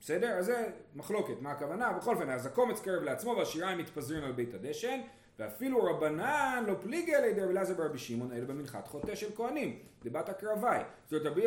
בסדר? 0.00 0.38
אז 0.38 0.46
זה 0.46 0.70
מחלוקת, 0.94 1.40
מה 1.40 1.50
הכוונה? 1.50 1.92
בכל 1.92 2.14
אופן, 2.14 2.30
אז 2.30 2.46
הקומץ 2.46 2.80
קרב 2.80 3.02
לעצמו 3.02 3.34
והשיריים 3.38 3.78
מתפזרים 3.78 4.24
על 4.24 4.32
בית 4.32 4.54
הדשן, 4.54 5.00
ואפילו 5.38 5.84
רבנן 5.84 6.64
לא 6.66 6.74
פליגי 6.82 7.14
על 7.14 7.24
ידי 7.24 7.40
רבי 7.40 7.52
אלעזר 7.52 7.74
ברבי 7.74 7.98
שמעון 7.98 8.32
אלא 8.32 8.44
במנחת 8.44 8.88
חוטא 8.88 9.14
של 9.14 9.26
כהנים, 9.36 9.78
דיבת 10.02 10.28
הקרבי. 10.28 10.66
זאת 11.10 11.12
אומרת 11.12 11.26
רבי 11.26 11.46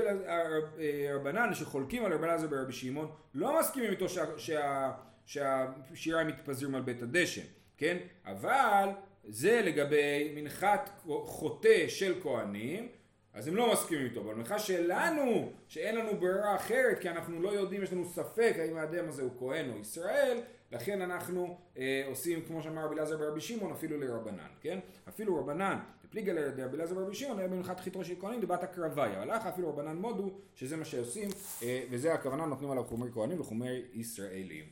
רבנן 1.13 1.53
שחולקים 1.53 2.05
על 2.05 2.13
רבי 2.13 2.25
אלעזר 2.25 2.47
ברבי 2.47 2.73
שמעון 2.73 3.11
לא 3.33 3.59
מסכימים 3.59 3.91
איתו 3.91 4.09
שה, 4.09 4.25
שה, 4.37 4.91
שהשירה 5.25 6.23
מתפזרים 6.23 6.75
על 6.75 6.81
בית 6.81 7.01
הדשן, 7.01 7.45
כן? 7.77 7.97
אבל 8.25 8.89
זה 9.23 9.61
לגבי 9.61 10.31
מנחת 10.35 10.89
חוטא 11.25 11.87
של 11.87 12.13
כהנים 12.23 12.87
אז 13.35 13.47
הם 13.47 13.55
לא 13.55 13.73
מסכימים 13.73 14.05
איתו, 14.05 14.21
אבל 14.21 14.33
במנחה 14.33 14.59
שלנו, 14.59 15.51
שאין 15.67 15.95
לנו 15.95 16.17
ברירה 16.19 16.55
אחרת, 16.55 16.99
כי 16.99 17.09
אנחנו 17.09 17.41
לא 17.41 17.49
יודעים, 17.49 17.83
יש 17.83 17.93
לנו 17.93 18.05
ספק 18.05 18.55
האם 18.59 18.77
האדם 18.77 19.09
הזה 19.09 19.21
הוא 19.21 19.31
כהן 19.39 19.69
או 19.69 19.77
ישראל, 19.77 20.37
לכן 20.71 21.01
אנחנו 21.01 21.57
אה, 21.77 22.03
עושים, 22.07 22.41
כמו 22.41 22.63
שאמר 22.63 22.85
רבי 22.85 22.95
אלעזר 22.95 23.17
ברבי 23.17 23.41
שמעון, 23.41 23.71
אפילו 23.71 23.99
לרבנן, 23.99 24.47
כן? 24.61 24.79
אפילו 25.09 25.39
רבנן, 25.39 25.77
פליגה 26.09 26.33
לרבי 26.33 26.77
אלעזר 26.77 26.95
ברבי 26.95 27.15
שמעון, 27.15 27.39
היה 27.39 27.47
במנחת 27.47 27.79
חיתו 27.79 28.05
של 28.05 28.13
כהנים, 28.19 28.39
דיבת 28.39 28.63
הקרביה, 28.63 29.23
אבל 29.23 29.35
לך 29.35 29.45
אפילו 29.45 29.69
רבנן 29.69 29.97
מודו, 29.97 30.31
שזה 30.55 30.77
מה 30.77 30.85
שעושים, 30.85 31.29
אה, 31.63 31.83
וזה 31.91 32.13
הכוונה, 32.13 32.45
נותנים 32.45 32.71
עליו 32.71 32.83
חומרי 32.83 33.11
כהנים 33.13 33.41
וחומרי 33.41 33.81
ישראלים. 33.93 34.65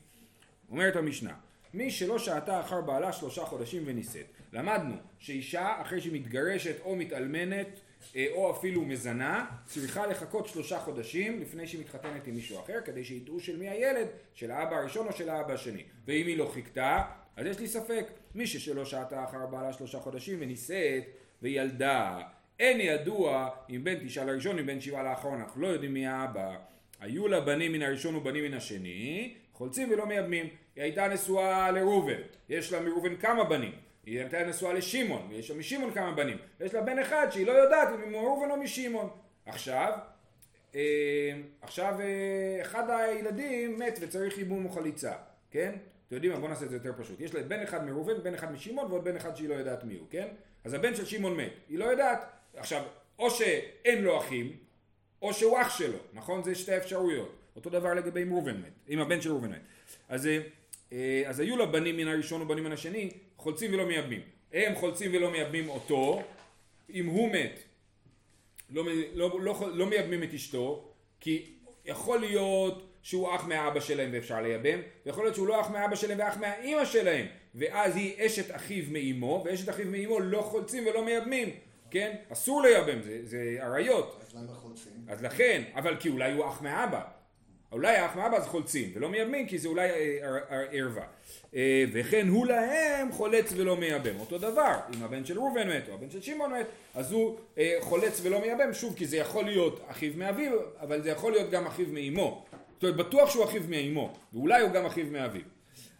אומרת 0.69 0.95
המשנה, 0.95 1.33
מי 1.73 1.91
שלא 1.91 2.19
שעתה 2.19 2.59
אחר 2.59 2.81
בעלה 2.81 3.13
שלושה 3.13 3.45
חודשים 3.45 3.83
ונישאת. 3.85 4.25
למדנו 4.53 4.95
שאישה 5.19 5.81
אחרי 5.81 6.01
שהיא 6.01 6.13
מתגרשת 6.13 6.75
או 6.85 6.95
מתאלמנת 6.95 7.79
או 8.31 8.51
אפילו 8.51 8.81
מזנה, 8.81 9.45
צריכה 9.65 10.07
לחכות 10.07 10.47
שלושה 10.47 10.79
חודשים 10.79 11.41
לפני 11.41 11.67
שהיא 11.67 11.81
מתחתנת 11.81 12.27
עם 12.27 12.35
מישהו 12.35 12.59
אחר, 12.59 12.79
כדי 12.85 13.03
שידעו 13.03 13.39
של 13.39 13.57
מי 13.57 13.69
הילד, 13.69 14.07
של 14.33 14.51
האבא 14.51 14.75
הראשון 14.75 15.07
או 15.07 15.13
של 15.13 15.29
האבא 15.29 15.53
השני. 15.53 15.83
ואם 16.07 16.27
היא 16.27 16.37
לא 16.37 16.51
חיכתה, 16.53 17.01
אז 17.35 17.45
יש 17.45 17.59
לי 17.59 17.67
ספק, 17.67 18.05
מי 18.35 18.47
ששלא 18.47 18.85
שעתה 18.85 19.23
אחר 19.23 19.45
בעלה 19.45 19.73
שלושה 19.73 19.99
חודשים 19.99 20.37
ונישאת 20.41 21.03
וילדה, 21.41 22.21
אין 22.59 22.81
ידוע 22.81 23.49
אם 23.69 23.83
בן 23.83 24.07
תשעה 24.07 24.25
לראשון, 24.25 24.59
אם 24.59 24.65
בן 24.65 24.81
שבעה 24.81 25.03
לאחרון, 25.03 25.39
אנחנו 25.39 25.61
לא 25.61 25.67
יודעים 25.67 25.93
מי 25.93 26.07
האבא. 26.07 26.55
היו 26.99 27.27
לה 27.27 27.41
בנים 27.41 27.71
מן 27.71 27.81
הראשון 27.81 28.15
ובנים 28.15 28.43
מן 28.43 28.53
השני, 28.53 29.33
חולצים 29.53 29.91
ולא 29.91 30.05
מייבמים. 30.05 30.45
היא 30.75 30.83
הייתה 30.83 31.07
נשואה 31.07 31.71
לראובן, 31.71 32.21
יש 32.49 32.71
לה 32.71 32.79
מראובן 32.79 33.15
כמה 33.15 33.43
בנים. 33.43 33.71
היא 34.05 34.19
הייתה 34.19 34.43
נשואה 34.43 34.73
לשמעון, 34.73 35.27
ויש 35.29 35.49
לה 35.49 35.57
משמעון 35.57 35.93
כמה 35.93 36.11
בנים, 36.11 36.37
ויש 36.59 36.73
לה 36.73 36.81
בן 36.81 36.99
אחד 36.99 37.27
שהיא 37.31 37.47
לא 37.47 37.51
יודעת 37.51 37.87
אם 38.07 38.13
הוא 38.13 38.21
ראובן 38.21 38.51
או 38.51 38.57
משמעון. 38.57 39.09
עכשיו, 39.45 39.93
אה, 40.75 41.31
עכשיו 41.61 41.95
אה, 41.99 42.61
אחד 42.61 42.89
הילדים 42.89 43.79
מת 43.79 43.99
וצריך 44.01 44.37
ייבום 44.37 44.65
או 44.65 44.69
חליצה, 44.69 45.13
כן? 45.51 45.75
אתם 46.07 46.15
יודעים 46.15 46.33
מה? 46.33 46.39
בואו 46.39 46.49
נעשה 46.49 46.65
את 46.65 46.69
זה 46.69 46.75
יותר 46.75 46.91
פשוט. 46.97 47.19
יש 47.19 47.33
לה 47.33 47.43
בן 47.43 47.59
אחד 47.63 47.85
מראובן, 47.85 48.23
בן 48.23 48.33
אחד 48.33 48.51
משמעון 48.51 48.91
ועוד 48.91 49.03
בן 49.03 49.15
אחד 49.15 49.35
שהיא 49.35 49.49
לא 49.49 49.53
יודעת 49.53 49.83
מי 49.83 49.93
הוא, 49.93 50.07
כן? 50.09 50.27
אז 50.63 50.73
הבן 50.73 50.95
של 50.95 51.05
שמעון 51.05 51.37
מת, 51.37 51.53
היא 51.69 51.79
לא 51.79 51.85
יודעת. 51.85 52.25
עכשיו, 52.55 52.83
או 53.19 53.29
שאין 53.31 54.03
לו 54.03 54.17
אחים, 54.17 54.57
או 55.21 55.33
שהוא 55.33 55.61
אח 55.61 55.77
שלו, 55.77 55.97
נכון? 56.13 56.43
זה 56.43 56.55
שתי 56.55 56.77
אפשרויות. 56.77 57.35
אותו 57.55 57.69
דבר 57.69 57.93
לגבי 57.93 58.23
אם 58.23 58.33
ראובן 58.33 58.57
מת, 58.57 58.73
אם 58.89 58.99
הבן 58.99 59.21
של 59.21 59.29
ראובן 59.29 59.51
מת. 59.51 59.61
אז, 60.09 60.27
אה, 60.27 60.39
אז 61.25 61.39
היו 61.39 61.57
לה 61.57 61.65
בנים 61.65 61.97
מן 61.97 62.07
הראשון 62.07 62.41
ובנים 62.41 62.63
מן 62.63 62.71
השני, 62.71 63.09
חולצים 63.37 63.73
ולא 63.73 63.85
מייבמים. 63.85 64.21
הם 64.53 64.75
חולצים 64.75 65.11
ולא 65.13 65.31
מייבמים 65.31 65.69
אותו, 65.69 66.21
אם 66.93 67.05
הוא 67.05 67.29
מת, 67.31 67.59
לא, 68.69 68.83
לא, 69.13 69.41
לא, 69.41 69.69
לא 69.73 69.85
מייבמים 69.85 70.23
את 70.23 70.33
אשתו, 70.33 70.89
כי 71.19 71.45
יכול 71.85 72.19
להיות 72.19 72.89
שהוא 73.01 73.35
אח 73.35 73.45
מהאבא 73.45 73.79
שלהם 73.79 74.09
ואפשר 74.13 74.41
לייבם, 74.41 74.79
ויכול 75.05 75.23
להיות 75.23 75.35
שהוא 75.35 75.47
לא 75.47 75.61
אח 75.61 75.69
מהאבא 75.69 75.95
שלהם 75.95 76.19
ואח 76.19 76.37
מהאימא 76.37 76.85
שלהם, 76.85 77.25
ואז 77.55 77.95
היא 77.95 78.25
אשת 78.25 78.55
אחיו 78.55 78.83
מאימו, 78.89 79.43
ואשת 79.45 79.69
אחיו 79.69 79.85
מאימו 79.85 80.19
לא 80.19 80.41
חולצים 80.41 80.87
ולא 80.87 81.05
מייבמים, 81.05 81.49
כן? 81.91 82.15
אסור 82.29 82.61
לייבם, 82.61 83.01
זה, 83.01 83.19
זה 83.23 83.57
עריות. 83.59 84.21
אז 84.21 84.35
למה 84.35 84.53
חולצים? 84.53 84.93
אז 85.07 85.23
לכן, 85.23 85.63
אבל 85.75 85.95
כי 85.99 86.09
אולי 86.09 86.33
הוא 86.33 86.47
אח 86.47 86.61
מהאבא. 86.61 87.01
אולי 87.73 87.95
האח 87.97 88.15
מאבא 88.15 88.39
זה 88.39 88.45
חולצים, 88.45 88.91
ולא 88.93 89.09
מייבמים 89.09 89.47
כי 89.47 89.57
זה 89.57 89.67
אולי 89.67 89.89
אה, 89.89 90.63
ערווה. 90.71 91.03
אה, 91.55 91.85
וכן 91.93 92.27
הוא 92.27 92.45
להם 92.45 93.11
חולץ 93.11 93.53
ולא 93.55 93.77
מייבם. 93.77 94.19
אותו 94.19 94.37
דבר, 94.37 94.73
אם 94.95 95.03
הבן 95.03 95.25
של 95.25 95.39
ראובן 95.39 95.69
מת 95.69 95.89
או 95.89 95.93
הבן 95.93 96.09
של 96.09 96.21
שמעון 96.21 96.53
מת, 96.53 96.65
אז 96.95 97.11
הוא 97.11 97.37
אה, 97.57 97.77
חולץ 97.81 98.19
ולא 98.23 98.41
מייבם, 98.41 98.73
שוב 98.73 98.95
כי 98.95 99.05
זה 99.05 99.17
יכול 99.17 99.45
להיות 99.45 99.85
אחיו 99.87 100.11
מאביו, 100.15 100.51
אבל 100.81 101.01
זה 101.01 101.09
יכול 101.09 101.31
להיות 101.31 101.51
גם 101.51 101.67
אחיו 101.67 101.87
מאימו. 101.87 102.45
זאת 102.73 102.83
אומרת, 102.83 102.95
בטוח 102.95 103.29
שהוא 103.29 103.45
אחיו 103.45 103.61
מאימו, 103.69 104.13
ואולי 104.33 104.61
הוא 104.61 104.71
גם 104.71 104.85
אחיו 104.85 105.05
מאביו. 105.11 105.41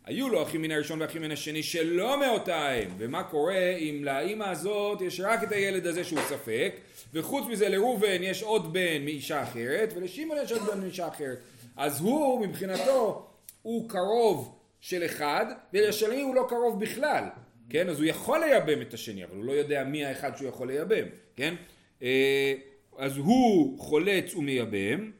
היו 0.05 0.29
לו 0.29 0.43
אחים 0.43 0.61
מן 0.61 0.71
הראשון 0.71 1.01
ואחים 1.01 1.21
מן 1.21 1.31
השני 1.31 1.63
שלא 1.63 2.19
מאותה 2.19 2.55
האם, 2.55 2.89
ומה 2.97 3.23
קורה 3.23 3.69
אם 3.75 4.01
לאימא 4.03 4.43
הזאת 4.43 5.01
יש 5.01 5.19
רק 5.19 5.43
את 5.43 5.51
הילד 5.51 5.87
הזה 5.87 6.03
שהוא 6.03 6.19
ספק, 6.29 6.75
וחוץ 7.13 7.47
מזה 7.47 7.69
לראובן 7.69 8.23
יש 8.23 8.43
עוד 8.43 8.73
בן 8.73 9.05
מאישה 9.05 9.43
אחרת, 9.43 9.93
ולשמעון 9.95 10.37
יש 10.43 10.51
עוד 10.51 10.61
בן 10.61 10.81
מאישה 10.81 11.07
אחרת. 11.07 11.37
אז 11.77 12.01
הוא 12.01 12.47
מבחינתו 12.47 13.27
הוא 13.61 13.89
קרוב 13.89 14.59
של 14.81 15.05
אחד 15.05 15.45
ולשני 15.73 16.21
הוא 16.21 16.35
לא 16.35 16.45
קרוב 16.49 16.79
בכלל 16.79 17.23
כן? 17.69 17.89
אז 17.89 17.99
הוא 17.99 18.05
יכול 18.05 18.39
לייבם 18.39 18.81
את 18.81 18.93
השני 18.93 19.23
אבל 19.23 19.35
הוא 19.35 19.45
לא 19.45 19.51
יודע 19.51 19.83
מי 19.83 20.05
האחד 20.05 20.37
שהוא 20.37 20.49
יכול 20.49 20.67
לייבם 20.67 21.05
כן? 21.35 21.55
אה, 22.01 22.53
אז 22.97 23.17
הוא 23.17 23.79
חולץ 23.79 24.35
ומייבם 24.35 25.11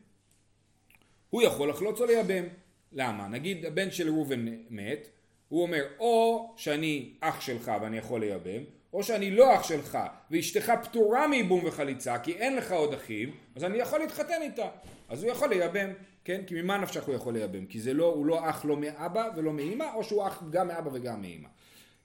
הוא 1.30 1.42
יכול 1.42 1.70
לחלוץ 1.70 2.02
או 2.02 2.06
לייבם. 2.06 2.44
למה? 2.92 3.28
נגיד 3.28 3.66
הבן 3.66 3.92
של 3.92 4.10
ראובן 4.10 4.46
מת 4.70 5.08
הוא 5.50 5.62
אומר 5.62 5.84
או 6.00 6.54
שאני 6.58 7.10
אח 7.20 7.42
שלך 7.42 7.72
ואני 7.82 7.98
יכול 7.98 8.20
לייבם 8.20 8.64
או 8.94 9.04
שאני 9.04 9.32
לא 9.32 9.56
אח 9.56 9.64
שלך 9.64 9.98
ואשתך 10.32 10.74
פטורה 10.84 11.28
מייבום 11.28 11.66
וחליצה 11.66 12.20
כי 12.20 12.32
אין 12.32 12.56
לך 12.56 12.72
עוד 12.72 12.94
אחים 12.94 13.36
אז 13.56 13.64
אני 13.64 13.78
יכול 13.78 14.00
להתחתן 14.00 14.42
איתה. 14.42 14.70
אז 15.10 15.24
הוא 15.24 15.32
יכול 15.32 15.50
לייבם 15.50 15.94
כן? 16.26 16.42
כי 16.48 16.62
ממה 16.62 16.78
נפשך 16.78 17.04
הוא 17.04 17.16
יכול 17.16 17.34
לייבם? 17.34 17.66
כי 17.66 17.82
זה 17.82 17.94
לא, 17.94 18.06
הוא 18.06 18.26
לא 18.26 18.50
אח 18.50 18.66
לא 18.66 18.78
מאבא 18.78 19.30
ולא 19.36 19.54
מאמא, 19.54 19.86
או 19.96 20.04
שהוא 20.04 20.28
אח 20.28 20.44
גם 20.50 20.68
מאבא 20.68 20.90
וגם 20.94 21.22
מאמא. 21.22 21.48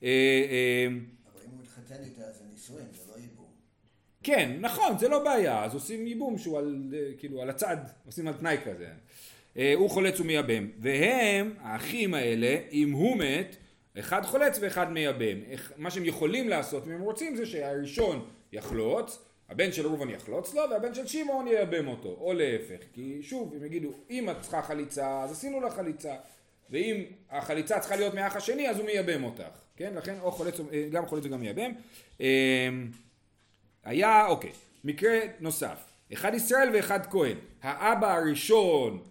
אה, 0.02 0.08
אה, 0.08 0.86
אבל 0.88 1.40
אם 1.44 1.50
הוא 1.50 1.60
מתחתן 1.62 2.04
איתה 2.04 2.32
זה 2.32 2.44
נישואין, 2.52 2.86
זה 2.92 3.12
לא 3.12 3.20
ייבום. 3.20 3.46
כן, 4.22 4.56
נכון, 4.60 4.98
זה 4.98 5.08
לא 5.08 5.24
בעיה, 5.24 5.64
אז 5.64 5.74
עושים 5.74 6.06
ייבום 6.06 6.38
שהוא 6.38 6.58
על, 6.58 6.94
אה, 6.94 7.10
כאילו, 7.18 7.42
על 7.42 7.50
הצד, 7.50 7.76
עושים 8.06 8.28
על 8.28 8.34
תנאי 8.34 8.56
כזה. 8.64 8.88
הוא 9.74 9.90
חולץ 9.90 10.20
ומייבם, 10.20 10.70
והם, 10.78 11.54
האחים 11.60 12.14
האלה, 12.14 12.58
אם 12.72 12.92
הוא 12.92 13.16
מת, 13.16 13.56
אחד 13.98 14.22
חולץ 14.24 14.58
ואחד 14.60 14.92
מייבם. 14.92 15.38
מה 15.76 15.90
שהם 15.90 16.04
יכולים 16.04 16.48
לעשות, 16.48 16.86
אם 16.86 16.92
הם 16.92 17.00
רוצים, 17.00 17.36
זה 17.36 17.46
שהראשון 17.46 18.26
יחלוץ, 18.52 19.18
הבן 19.48 19.72
של 19.72 19.86
ראובן 19.86 20.10
יחלוץ 20.10 20.54
לו 20.54 20.62
והבן 20.70 20.94
של 20.94 21.06
שמעון 21.06 21.48
ייבם 21.48 21.88
אותו, 21.88 22.16
או 22.20 22.32
להפך, 22.32 22.84
כי 22.92 23.18
שוב, 23.22 23.54
אם 23.56 23.64
יגידו, 23.64 23.90
אם 24.10 24.30
את 24.30 24.36
צריכה 24.40 24.62
חליצה, 24.62 25.22
אז 25.22 25.32
עשינו 25.32 25.60
לה 25.60 25.70
חליצה, 25.70 26.14
ואם 26.70 27.04
החליצה 27.30 27.80
צריכה 27.80 27.96
להיות 27.96 28.14
מהאח 28.14 28.36
השני, 28.36 28.68
אז 28.70 28.78
הוא 28.78 28.86
מייבם 28.86 29.24
אותך, 29.24 29.42
כן? 29.76 29.94
לכן 29.94 30.14
או 30.22 30.32
חולץ, 30.32 30.54
גם 30.90 31.06
חולץ 31.06 31.24
וגם 31.26 31.40
מייבם. 31.40 31.72
אמ, 32.20 32.26
היה, 33.84 34.26
אוקיי, 34.26 34.52
מקרה 34.84 35.18
נוסף, 35.40 35.84
אחד 36.12 36.34
ישראל 36.34 36.70
ואחד 36.74 37.06
כהן, 37.10 37.36
האבא 37.62 38.14
הראשון 38.14 39.02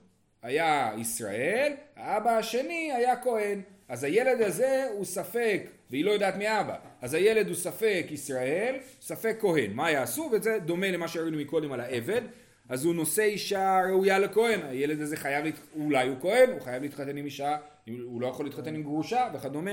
היה 0.41 0.93
ישראל, 0.97 1.73
האבא 1.95 2.37
השני 2.37 2.91
היה 2.93 3.21
כהן, 3.23 3.61
אז 3.87 4.03
הילד 4.03 4.41
הזה 4.41 4.87
הוא 4.93 5.05
ספק 5.05 5.61
והיא 5.91 6.05
לא 6.05 6.11
יודעת 6.11 6.35
מי 6.35 6.59
אבא. 6.59 6.75
אז 7.01 7.13
הילד 7.13 7.47
הוא 7.47 7.55
ספק 7.55 8.05
ישראל, 8.09 8.75
ספק 9.01 9.37
כהן. 9.39 9.73
מה 9.73 9.91
יעשו? 9.91 10.29
וזה 10.31 10.59
דומה 10.65 10.91
למה 10.91 11.07
שראינו 11.07 11.37
מקודם 11.37 11.71
על 11.71 11.79
העבד. 11.79 12.21
אז 12.69 12.85
הוא 12.85 12.95
נושא 12.95 13.23
אישה 13.23 13.81
ראויה 13.89 14.19
לכהן. 14.19 14.59
הילד 14.69 15.01
הזה 15.01 15.17
חייב, 15.17 15.45
להת... 15.45 15.59
אולי 15.75 16.07
הוא 16.07 16.15
כהן, 16.21 16.49
הוא 16.49 16.61
חייב 16.61 16.83
להתחתן 16.83 17.17
עם 17.17 17.25
אישה, 17.25 17.57
הוא 18.03 18.21
לא 18.21 18.27
יכול 18.27 18.45
להתחתן 18.45 18.75
עם 18.75 18.83
גרושה 18.83 19.27
וכדומה. 19.33 19.71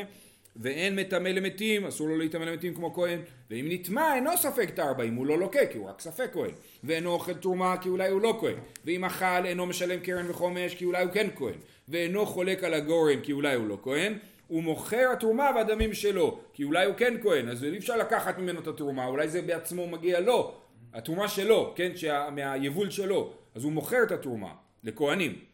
ואין 0.57 0.97
מטמא 0.97 1.29
למתים, 1.29 1.87
אסור 1.87 2.09
לו 2.09 2.19
להיטמא 2.19 2.45
למתים 2.45 2.75
כמו 2.75 2.95
כהן, 2.95 3.21
ואם 3.51 3.67
נטמא 3.69 4.15
אינו 4.15 4.31
ספק 4.37 4.71
תרבה, 4.71 5.05
אם 5.05 5.15
הוא 5.15 5.27
לא 5.27 5.39
לוקה, 5.39 5.67
כי 5.67 5.79
הוא 5.79 5.89
רק 5.89 6.01
ספק 6.01 6.31
כהן, 6.33 6.51
ואינו 6.85 7.11
אוכל 7.11 7.35
תרומה, 7.35 7.77
כי 7.81 7.89
אולי 7.89 8.11
הוא 8.11 8.21
לא 8.21 8.37
כהן, 8.41 8.55
ואם 8.85 9.05
אכל 9.05 9.45
אינו 9.47 9.67
משלם 9.67 10.01
קרן 10.01 10.31
וחומש, 10.31 10.75
כי 10.75 10.85
אולי 10.85 11.05
הוא 11.05 11.13
כן 11.13 11.27
כהן, 11.37 11.55
ואינו 11.89 12.27
חולק 12.27 12.65
על 12.65 12.75
הגורן, 12.75 13.21
כי 13.23 13.33
אולי 13.33 13.55
הוא 13.55 13.67
לא 13.67 13.79
כהן, 13.83 14.19
הוא 14.49 14.63
מוכר 14.63 15.11
התרומה 15.13 15.51
והדמים 15.55 15.95
שלו, 15.95 16.41
כי 16.53 16.65
אולי 16.65 16.87
הוא 16.87 16.95
כן 16.95 17.15
כהן, 17.23 17.49
אז 17.49 17.65
אי 17.65 17.79
אפשר 17.79 17.97
לקחת 17.97 18.39
ממנו 18.39 18.61
את 18.61 18.67
התרומה, 18.67 19.07
אולי 19.07 19.29
זה 19.29 19.43
בעצמו 19.43 19.87
מגיע 19.87 20.21
לו, 20.21 20.55
התרומה 20.93 21.29
שלו, 21.29 21.73
כן, 21.77 21.97
שה, 21.97 22.31
מהיבול 22.31 22.91
שלו, 22.91 23.33
אז 23.55 23.65
הוא 23.65 23.73
מוכר 23.73 24.03
את 24.03 24.11
התרומה 24.11 24.55
לכהנים, 24.85 25.45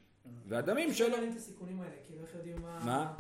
והדמים 0.49 0.95
שלו... 0.95 1.17
איך 1.17 1.25
את 1.33 1.37
הסיכונים 1.37 1.81
האלה? 1.81 1.93
כאילו 2.07 2.23
איך 2.23 2.35
יודעים 2.35 2.57
מה... 2.63 2.81
מה? 2.85 3.13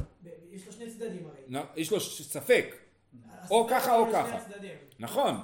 יש 0.52 0.66
לו 0.66 0.72
שני 0.72 0.90
צדדים 0.90 1.26
הרי. 1.26 1.40
לא, 1.48 1.60
יש 1.76 1.92
לו 1.92 2.00
ספק, 2.00 2.74
או 3.50 3.66
ככה 3.70 3.96
או 3.96 4.06
ככה. 4.12 4.38
נכון, 4.98 5.34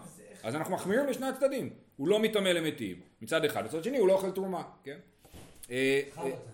אז 0.43 0.55
אנחנו 0.55 0.75
מחמירים 0.75 1.07
לשני 1.07 1.27
הצדדים, 1.27 1.71
הוא 1.97 2.09
לא 2.09 2.19
מטמא 2.19 2.49
למתים, 2.49 3.01
מצד 3.23 3.45
אחד, 3.45 3.65
מצד 3.65 3.85
שני 3.85 3.99
הוא 3.99 4.09
לא 4.09 4.13
אוכל 4.13 4.31
תרומה, 4.31 4.63
כן? 4.85 4.99
אכל 5.65 6.21
אותה. 6.23 6.51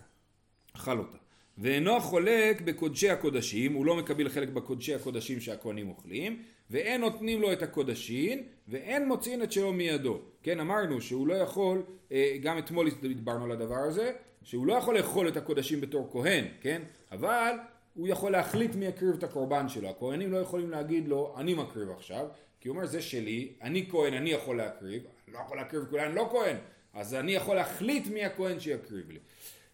אכל 0.73 0.99
אותה. 0.99 1.22
ואינו 1.59 2.01
חולק 2.01 2.61
בקודשי 2.61 3.11
הקודשים, 3.11 3.73
הוא 3.73 3.87
לא 3.87 3.97
מקבל 3.97 4.29
חלק 4.29 4.49
בקודשי 4.49 4.95
הקודשים 4.95 5.41
שהכהנים 5.41 5.88
אוכלים, 5.88 6.43
ואין 6.71 7.01
נותנים 7.01 7.41
לו 7.41 7.53
את 7.53 7.62
הקודשים, 7.62 8.43
ואין 8.69 9.09
מוציאים 9.09 9.43
את 9.43 9.53
שלו 9.53 9.73
מידו. 9.73 10.19
כן, 10.43 10.61
אמרנו 10.61 11.01
שהוא 11.01 11.27
לא 11.27 11.35
יכול, 11.35 11.83
אה, 12.12 12.37
גם 12.43 12.59
אתמול 12.59 12.91
דיברנו 13.01 13.45
על 13.45 13.53
הדבר 13.53 13.79
הזה, 13.79 14.12
שהוא 14.43 14.67
לא 14.67 14.73
יכול 14.73 14.97
לאכול 14.97 15.29
את 15.29 15.37
הקודשים 15.37 15.81
בתור 15.81 16.09
כהן, 16.12 16.45
כן? 16.61 16.83
אבל 17.12 17.53
הוא 17.95 18.09
יכול 18.09 18.33
להחליט 18.33 18.75
מי 18.75 18.87
יקריב 18.87 19.15
את 19.19 19.23
הקורבן 19.23 19.69
שלו. 19.69 19.88
הכהנים 19.88 20.33
לא 20.33 20.38
יכולים 20.38 20.71
להגיד 20.71 21.09
לו, 21.09 21.35
אני 21.37 21.55
מקריב 21.55 21.91
עכשיו, 21.91 22.27
כי 22.61 22.69
הוא 22.69 22.77
אומר, 22.77 22.87
זה 22.87 23.03
שלי, 23.03 23.53
אני 23.62 23.88
כהן, 23.91 24.15
אני 24.15 24.31
יכול 24.31 24.57
להקריב, 24.57 25.03
אני 25.27 25.35
לא 25.35 25.38
יכול 25.38 25.57
להקריב 25.57 25.95
אני 25.95 26.15
לא 26.15 26.29
כהן, 26.31 26.57
אז 26.95 27.15
אני 27.15 27.33
יכול 27.33 27.57
להחליט 27.57 28.07
מי 28.07 28.25
הכהן 28.25 28.61
שיקריב 28.61 29.11
לי. 29.11 29.19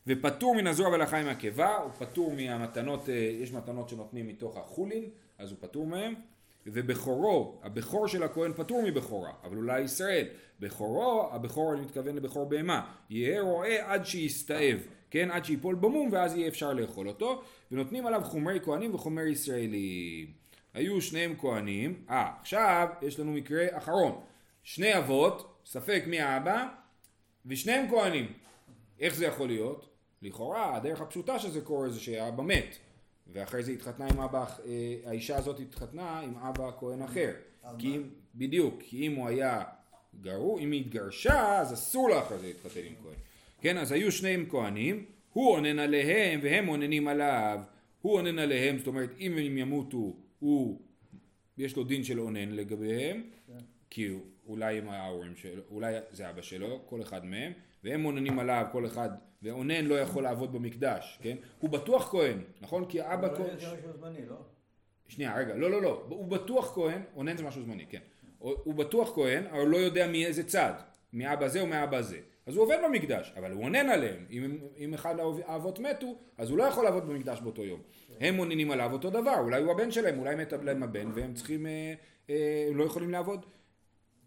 ופטור 0.08 0.54
מן 0.54 0.66
הזרוע 0.66 0.88
ולחיים 0.88 1.26
מהקיבה, 1.26 1.76
הוא 1.76 1.90
פטור 1.98 2.32
מהמתנות, 2.32 3.08
אה, 3.08 3.14
יש 3.14 3.52
מתנות 3.52 3.88
שנותנים 3.88 4.26
מתוך 4.26 4.56
החולין, 4.56 5.04
אז 5.38 5.50
הוא 5.50 5.58
פטור 5.60 5.86
מהם. 5.86 6.14
ובכורו, 6.66 7.60
הבכור 7.62 8.08
של 8.08 8.22
הכהן 8.22 8.52
פטור 8.52 8.82
מבכורה, 8.82 9.32
אבל 9.44 9.56
אולי 9.56 9.80
ישראל. 9.80 10.26
בכורו, 10.60 11.28
הבכור 11.32 11.72
אני 11.72 11.80
מתכוון 11.80 12.16
לבכור 12.16 12.48
בהמה, 12.48 12.92
יהיה 13.10 13.40
רועה 13.40 13.92
עד 13.92 14.06
שיסתאב, 14.06 14.78
כן, 15.10 15.30
עד 15.30 15.44
שיפול 15.44 15.74
במום 15.74 16.08
ואז 16.12 16.36
יהיה 16.36 16.48
אפשר 16.48 16.72
לאכול 16.72 17.08
אותו, 17.08 17.42
ונותנים 17.72 18.06
עליו 18.06 18.20
חומרי 18.24 18.60
כהנים 18.60 18.94
וחומר 18.94 19.26
ישראלים. 19.26 20.32
היו 20.74 21.00
שניהם 21.00 21.34
כהנים, 21.38 22.04
אה, 22.10 22.30
עכשיו 22.40 22.88
יש 23.02 23.20
לנו 23.20 23.32
מקרה 23.32 23.66
אחרון, 23.70 24.20
שני 24.62 24.98
אבות, 24.98 25.60
ספק 25.64 26.02
מי 26.06 26.20
האבא, 26.20 26.66
ושניהם 27.46 27.90
כהנים. 27.90 28.32
איך 29.00 29.14
זה 29.14 29.26
יכול 29.26 29.48
להיות? 29.48 29.97
לכאורה, 30.22 30.76
הדרך 30.76 31.00
הפשוטה 31.00 31.38
שזה 31.38 31.60
קורה 31.60 31.88
זה 31.88 32.00
שהאבא 32.00 32.42
מת. 32.42 32.76
ואחרי 33.32 33.62
זה 33.62 33.72
התחתנה 33.72 34.06
עם 34.08 34.20
אבא, 34.20 34.44
אה, 34.66 34.96
האישה 35.04 35.36
הזאת 35.36 35.60
התחתנה 35.60 36.20
עם 36.20 36.34
אבא 36.36 36.70
כהן 36.78 37.02
אחר. 37.02 37.32
כי 37.78 37.96
אם, 37.96 38.02
בדיוק, 38.34 38.74
כי 38.82 39.06
אם 39.06 39.14
הוא 39.14 39.28
היה 39.28 39.62
גרוע, 40.20 40.60
אם 40.60 40.72
היא 40.72 40.80
התגרשה, 40.80 41.58
אז 41.58 41.74
אסור 41.74 42.10
לה 42.10 42.18
אחרי 42.18 42.38
זה 42.38 42.46
להתחתן 42.46 42.80
עם 42.80 42.94
כהן. 43.02 43.14
כן, 43.60 43.78
אז 43.78 43.92
היו 43.92 44.12
שניהם 44.12 44.46
כהנים, 44.50 45.04
הוא 45.32 45.54
אונן 45.54 45.78
עליהם 45.78 46.40
והם 46.42 46.68
אוננים 46.68 47.08
עליו. 47.08 47.60
הוא 48.02 48.16
אונן 48.16 48.38
עליהם, 48.38 48.78
זאת 48.78 48.86
אומרת, 48.86 49.10
אם 49.20 49.32
הם 49.32 49.58
ימותו, 49.58 50.16
הוא, 50.38 50.80
יש 51.58 51.76
לו 51.76 51.84
דין 51.84 52.04
של 52.04 52.20
אונן 52.20 52.48
לגביהם, 52.48 53.22
כן. 53.46 53.64
כי 53.90 54.10
אולי 54.46 54.78
הם 54.78 54.88
ההורים 54.88 55.36
שלו, 55.36 55.62
אולי 55.70 55.94
זה 56.10 56.30
אבא 56.30 56.42
שלו, 56.42 56.80
כל 56.86 57.02
אחד 57.02 57.24
מהם, 57.24 57.52
והם 57.84 58.04
אוננים 58.04 58.38
עליו, 58.38 58.66
כל 58.72 58.86
אחד 58.86 59.10
ואונן 59.42 59.84
לא 59.84 60.00
יכול 60.00 60.22
לעבוד 60.22 60.52
במקדש, 60.52 61.18
כן? 61.22 61.36
הוא 61.58 61.70
בטוח 61.70 62.10
כהן, 62.10 62.38
נכון? 62.60 62.84
כי 62.84 63.00
האבא 63.00 63.36
כהן... 63.36 63.58
זה 63.58 63.66
משהו 63.74 63.92
זמני, 63.92 64.26
לא? 64.26 64.36
שנייה, 65.08 65.36
רגע, 65.36 65.54
לא, 65.54 65.70
לא, 65.70 65.82
לא, 65.82 66.06
הוא 66.08 66.28
בטוח 66.28 66.74
כהן, 66.74 67.02
אונן 67.16 67.36
זה 67.36 67.44
משהו 67.44 67.62
זמני, 67.62 67.86
כן. 67.86 68.00
הוא 68.38 68.74
בטוח 68.74 69.14
כהן, 69.14 69.46
אבל 69.46 69.66
לא 69.66 69.76
יודע 69.76 70.06
מאיזה 70.06 70.44
צד, 70.44 70.72
מאבא 71.12 71.48
זה 71.48 71.60
או 71.60 71.66
מאבא 71.66 72.02
זה. 72.02 72.20
אז 72.46 72.56
הוא 72.56 72.64
עובד 72.64 72.78
במקדש, 72.84 73.32
אבל 73.36 73.52
הוא 73.52 73.64
אונן 73.64 73.88
עליהם. 73.88 74.24
אם, 74.30 74.58
אם 74.78 74.94
אחד 74.94 75.14
האבות 75.46 75.78
מתו, 75.78 76.14
אז 76.38 76.50
הוא 76.50 76.58
לא 76.58 76.62
יכול 76.62 76.84
לעבוד 76.84 77.08
במקדש 77.08 77.40
באותו 77.40 77.64
יום. 77.64 77.80
הם 78.20 78.38
אוננים 78.38 78.70
עליו 78.70 78.92
אותו 78.92 79.10
דבר, 79.10 79.34
אולי 79.38 79.62
הוא 79.62 79.72
הבן 79.72 79.90
שלהם, 79.90 80.18
אולי 80.18 80.34
מת 80.34 80.52
להם 80.52 80.82
הבן, 80.82 81.10
והם 81.14 81.34
צריכים, 81.34 81.66
אה, 81.66 81.94
אה, 82.30 82.68
לא 82.74 82.84
יכולים 82.84 83.10
לעבוד. 83.10 83.46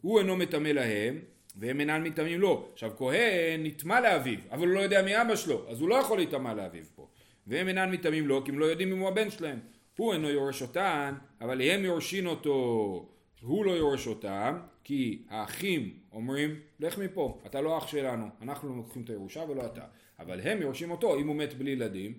הוא 0.01 0.19
אינו 0.19 0.35
מטמא 0.35 0.67
להם, 0.67 1.19
והם 1.55 1.79
אינם 1.79 2.03
מטמאים 2.03 2.39
לו. 2.39 2.69
עכשיו 2.73 2.91
כהן 2.97 3.65
נטמא 3.65 3.93
לאביו, 3.93 4.39
אבל 4.51 4.67
הוא 4.67 4.75
לא 4.75 4.79
יודע 4.79 5.01
מי 5.01 5.21
אבא 5.21 5.35
שלו, 5.35 5.69
אז 5.69 5.81
הוא 5.81 5.89
לא 5.89 5.95
יכול 5.95 6.17
להיטמא 6.17 6.49
לאביו 6.49 6.83
פה. 6.95 7.07
והם 7.47 7.67
אינם 7.67 7.91
מטמאים 7.91 8.27
לו, 8.27 8.43
כי 8.45 8.51
הם 8.51 8.59
לא 8.59 8.65
יודעים 8.65 8.91
אם 8.91 8.99
הוא 8.99 9.07
הבן 9.07 9.29
שלהם. 9.29 9.59
הוא 9.97 10.13
אינו 10.13 10.29
יורש 10.29 10.61
אותן, 10.61 11.13
אבל 11.41 11.61
הם 11.61 11.85
יורשין 11.85 12.27
אותו. 12.27 13.09
הוא 13.41 13.65
לא 13.65 13.71
יורש 13.71 14.07
אותם, 14.07 14.59
כי 14.83 15.23
האחים 15.29 15.93
אומרים, 16.11 16.59
לך 16.79 16.97
מפה, 16.97 17.41
אתה 17.45 17.61
לא 17.61 17.77
אח 17.77 17.87
שלנו, 17.87 18.25
אנחנו 18.41 18.75
לוקחים 18.75 19.01
את 19.01 19.09
הירושה 19.09 19.39
ולא 19.49 19.65
אתה. 19.65 19.83
אבל 20.19 20.39
הם 20.39 20.61
יורשים 20.61 20.91
אותו, 20.91 21.19
אם 21.19 21.27
הוא 21.27 21.35
מת 21.35 21.53
בלי 21.53 21.71
ילדים, 21.71 22.13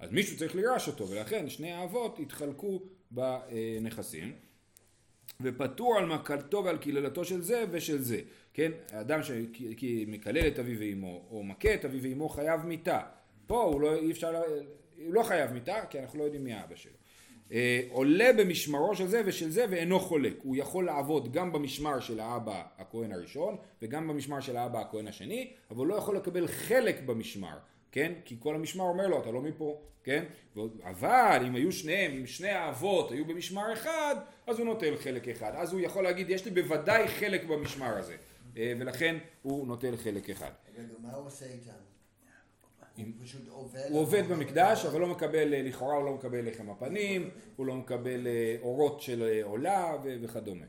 אז 0.00 0.12
מישהו 0.12 0.38
צריך 0.38 0.54
לירש 0.54 0.88
אותו, 0.88 1.08
ולכן 1.08 1.48
שני 1.48 1.72
האבות 1.72 2.18
התחלקו 2.18 2.82
בנכסים. 3.10 4.32
ופטור 5.40 5.98
על 5.98 6.06
מכתו 6.06 6.64
ועל 6.64 6.78
קללתו 6.78 7.24
של 7.24 7.42
זה 7.42 7.64
ושל 7.70 8.02
זה. 8.02 8.20
כן, 8.54 8.72
האדם 8.92 9.20
שמקלל 9.22 10.46
את 10.46 10.58
אביו 10.58 10.76
ואמו, 10.80 11.22
או 11.30 11.42
מכה 11.42 11.74
את 11.74 11.84
אביו 11.84 12.02
ואמו, 12.02 12.28
חייב 12.28 12.66
מיתה. 12.66 13.00
פה 13.46 13.62
הוא 13.62 13.80
לא, 13.80 13.94
אי 13.94 14.10
אפשר, 14.10 14.42
הוא 15.04 15.14
לא 15.14 15.22
חייב 15.22 15.52
מיתה, 15.52 15.86
כי 15.90 16.00
אנחנו 16.00 16.18
לא 16.18 16.24
יודעים 16.24 16.44
מי 16.44 16.52
האבא 16.52 16.76
שלו. 16.76 16.92
אה, 17.52 17.80
עולה 17.90 18.30
במשמרו 18.38 18.96
של 18.96 19.06
זה 19.06 19.22
ושל 19.26 19.50
זה 19.50 19.64
ואינו 19.70 20.00
חולק. 20.00 20.34
הוא 20.42 20.56
יכול 20.56 20.84
לעבוד 20.84 21.32
גם 21.32 21.52
במשמר 21.52 22.00
של 22.00 22.20
האבא 22.20 22.62
הכהן 22.78 23.12
הראשון, 23.12 23.56
וגם 23.82 24.08
במשמר 24.08 24.40
של 24.40 24.56
האבא 24.56 24.80
הכהן 24.80 25.08
השני, 25.08 25.50
אבל 25.70 25.78
הוא 25.78 25.86
לא 25.86 25.94
יכול 25.94 26.16
לקבל 26.16 26.46
חלק 26.46 27.02
במשמר. 27.06 27.56
כן? 27.96 28.12
כי 28.24 28.36
כל 28.40 28.54
המשמר 28.54 28.84
אומר 28.84 29.06
לו, 29.06 29.20
אתה 29.22 29.30
לא 29.30 29.42
מפה, 29.42 29.80
כן? 30.04 30.24
אבל 30.84 31.44
אם 31.46 31.54
היו 31.54 31.72
שניהם, 31.72 32.12
אם 32.12 32.26
שני 32.26 32.48
האבות 32.48 33.10
היו 33.10 33.24
במשמר 33.24 33.72
אחד, 33.72 34.16
אז 34.46 34.58
הוא 34.58 34.66
נוטל 34.66 34.96
חלק 34.96 35.28
אחד. 35.28 35.52
אז 35.54 35.72
הוא 35.72 35.80
יכול 35.80 36.04
להגיד, 36.04 36.30
יש 36.30 36.44
לי 36.44 36.50
בוודאי 36.50 37.08
חלק 37.08 37.44
במשמר 37.44 37.98
הזה. 37.98 38.16
אה, 38.56 38.72
ולכן 38.78 39.16
הוא 39.42 39.66
נוטל 39.66 39.96
חלק 39.96 40.30
אחד. 40.30 40.50
רגע, 40.78 40.88
מה 41.02 41.12
הוא 41.12 41.26
עושה 41.26 41.46
איתם? 41.46 41.72
הוא 43.90 44.00
עובד 44.00 44.22
במקדש, 44.28 44.84
אבל 44.84 45.00
לא 45.00 45.06
מקבל, 45.06 45.54
אה, 45.54 45.62
לכאורה 45.62 45.94
הוא 45.94 46.04
לא 46.04 46.14
מקבל 46.14 46.48
לחם 46.48 46.70
הפנים, 46.70 47.30
הוא 47.56 47.66
לא 47.66 47.74
מקבל 47.74 48.26
אה, 48.26 48.56
אורות 48.62 49.00
של 49.00 49.40
עולה 49.42 49.96
וכדומה. 50.02 50.66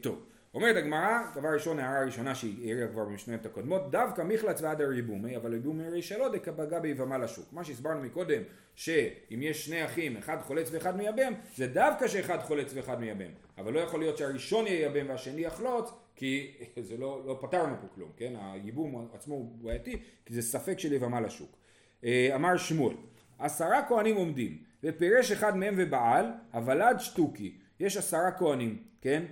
טוב. 0.00 0.26
אומרת 0.56 0.76
הגמרא, 0.76 1.18
דבר 1.34 1.48
ראשון, 1.48 1.78
הערה 1.78 1.98
הראשונה 1.98 2.34
שהיא 2.34 2.72
העירה 2.72 2.88
כבר 2.88 3.04
במשניות 3.04 3.46
הקודמות, 3.46 3.90
דווקא 3.90 4.22
מיכלץ 4.22 4.62
ועד 4.62 4.80
הריבומי, 4.80 5.36
אבל 5.36 5.52
ריבומי 5.52 5.88
רישלו 5.88 6.28
דקבגה 6.28 6.80
ביבמה 6.80 7.18
לשוק. 7.18 7.52
מה 7.52 7.64
שהסברנו 7.64 8.02
מקודם, 8.02 8.42
שאם 8.74 9.42
יש 9.42 9.66
שני 9.66 9.84
אחים, 9.84 10.16
אחד 10.16 10.36
חולץ 10.42 10.68
ואחד 10.72 10.96
מייבם, 10.96 11.32
זה 11.56 11.66
דווקא 11.66 12.08
שאחד 12.08 12.38
חולץ 12.38 12.72
ואחד 12.74 13.00
מייבם. 13.00 13.30
אבל 13.58 13.72
לא 13.72 13.80
יכול 13.80 14.00
להיות 14.00 14.18
שהראשון 14.18 14.66
ייבם 14.66 15.08
והשני 15.08 15.40
יחלוץ, 15.40 15.90
כי 16.14 16.52
זה 16.88 16.96
לא, 16.96 17.22
לא 17.26 17.38
פתרנו 17.42 17.74
פה 17.80 17.86
כלום, 17.94 18.10
כן? 18.16 18.32
הייבום 18.38 19.08
עצמו 19.14 19.34
הוא 19.34 19.50
בעייתי, 19.62 20.02
כי 20.26 20.34
זה 20.34 20.42
ספק 20.42 20.78
של 20.78 20.92
יבמה 20.92 21.20
לשוק. 21.20 21.56
אה, 22.04 22.30
אמר 22.34 22.56
שמואל, 22.56 22.96
עשרה 23.38 23.88
כהנים 23.88 24.16
עומדים, 24.16 24.58
ופירש 24.82 25.32
אחד 25.32 25.56
מהם 25.56 25.74
ובעל, 25.78 26.26
הוולד 26.52 27.00
שטוקי. 27.00 27.56
יש 27.80 27.96
עשרה 27.96 28.30
כהנים, 28.30 28.82
כן? 29.00 29.22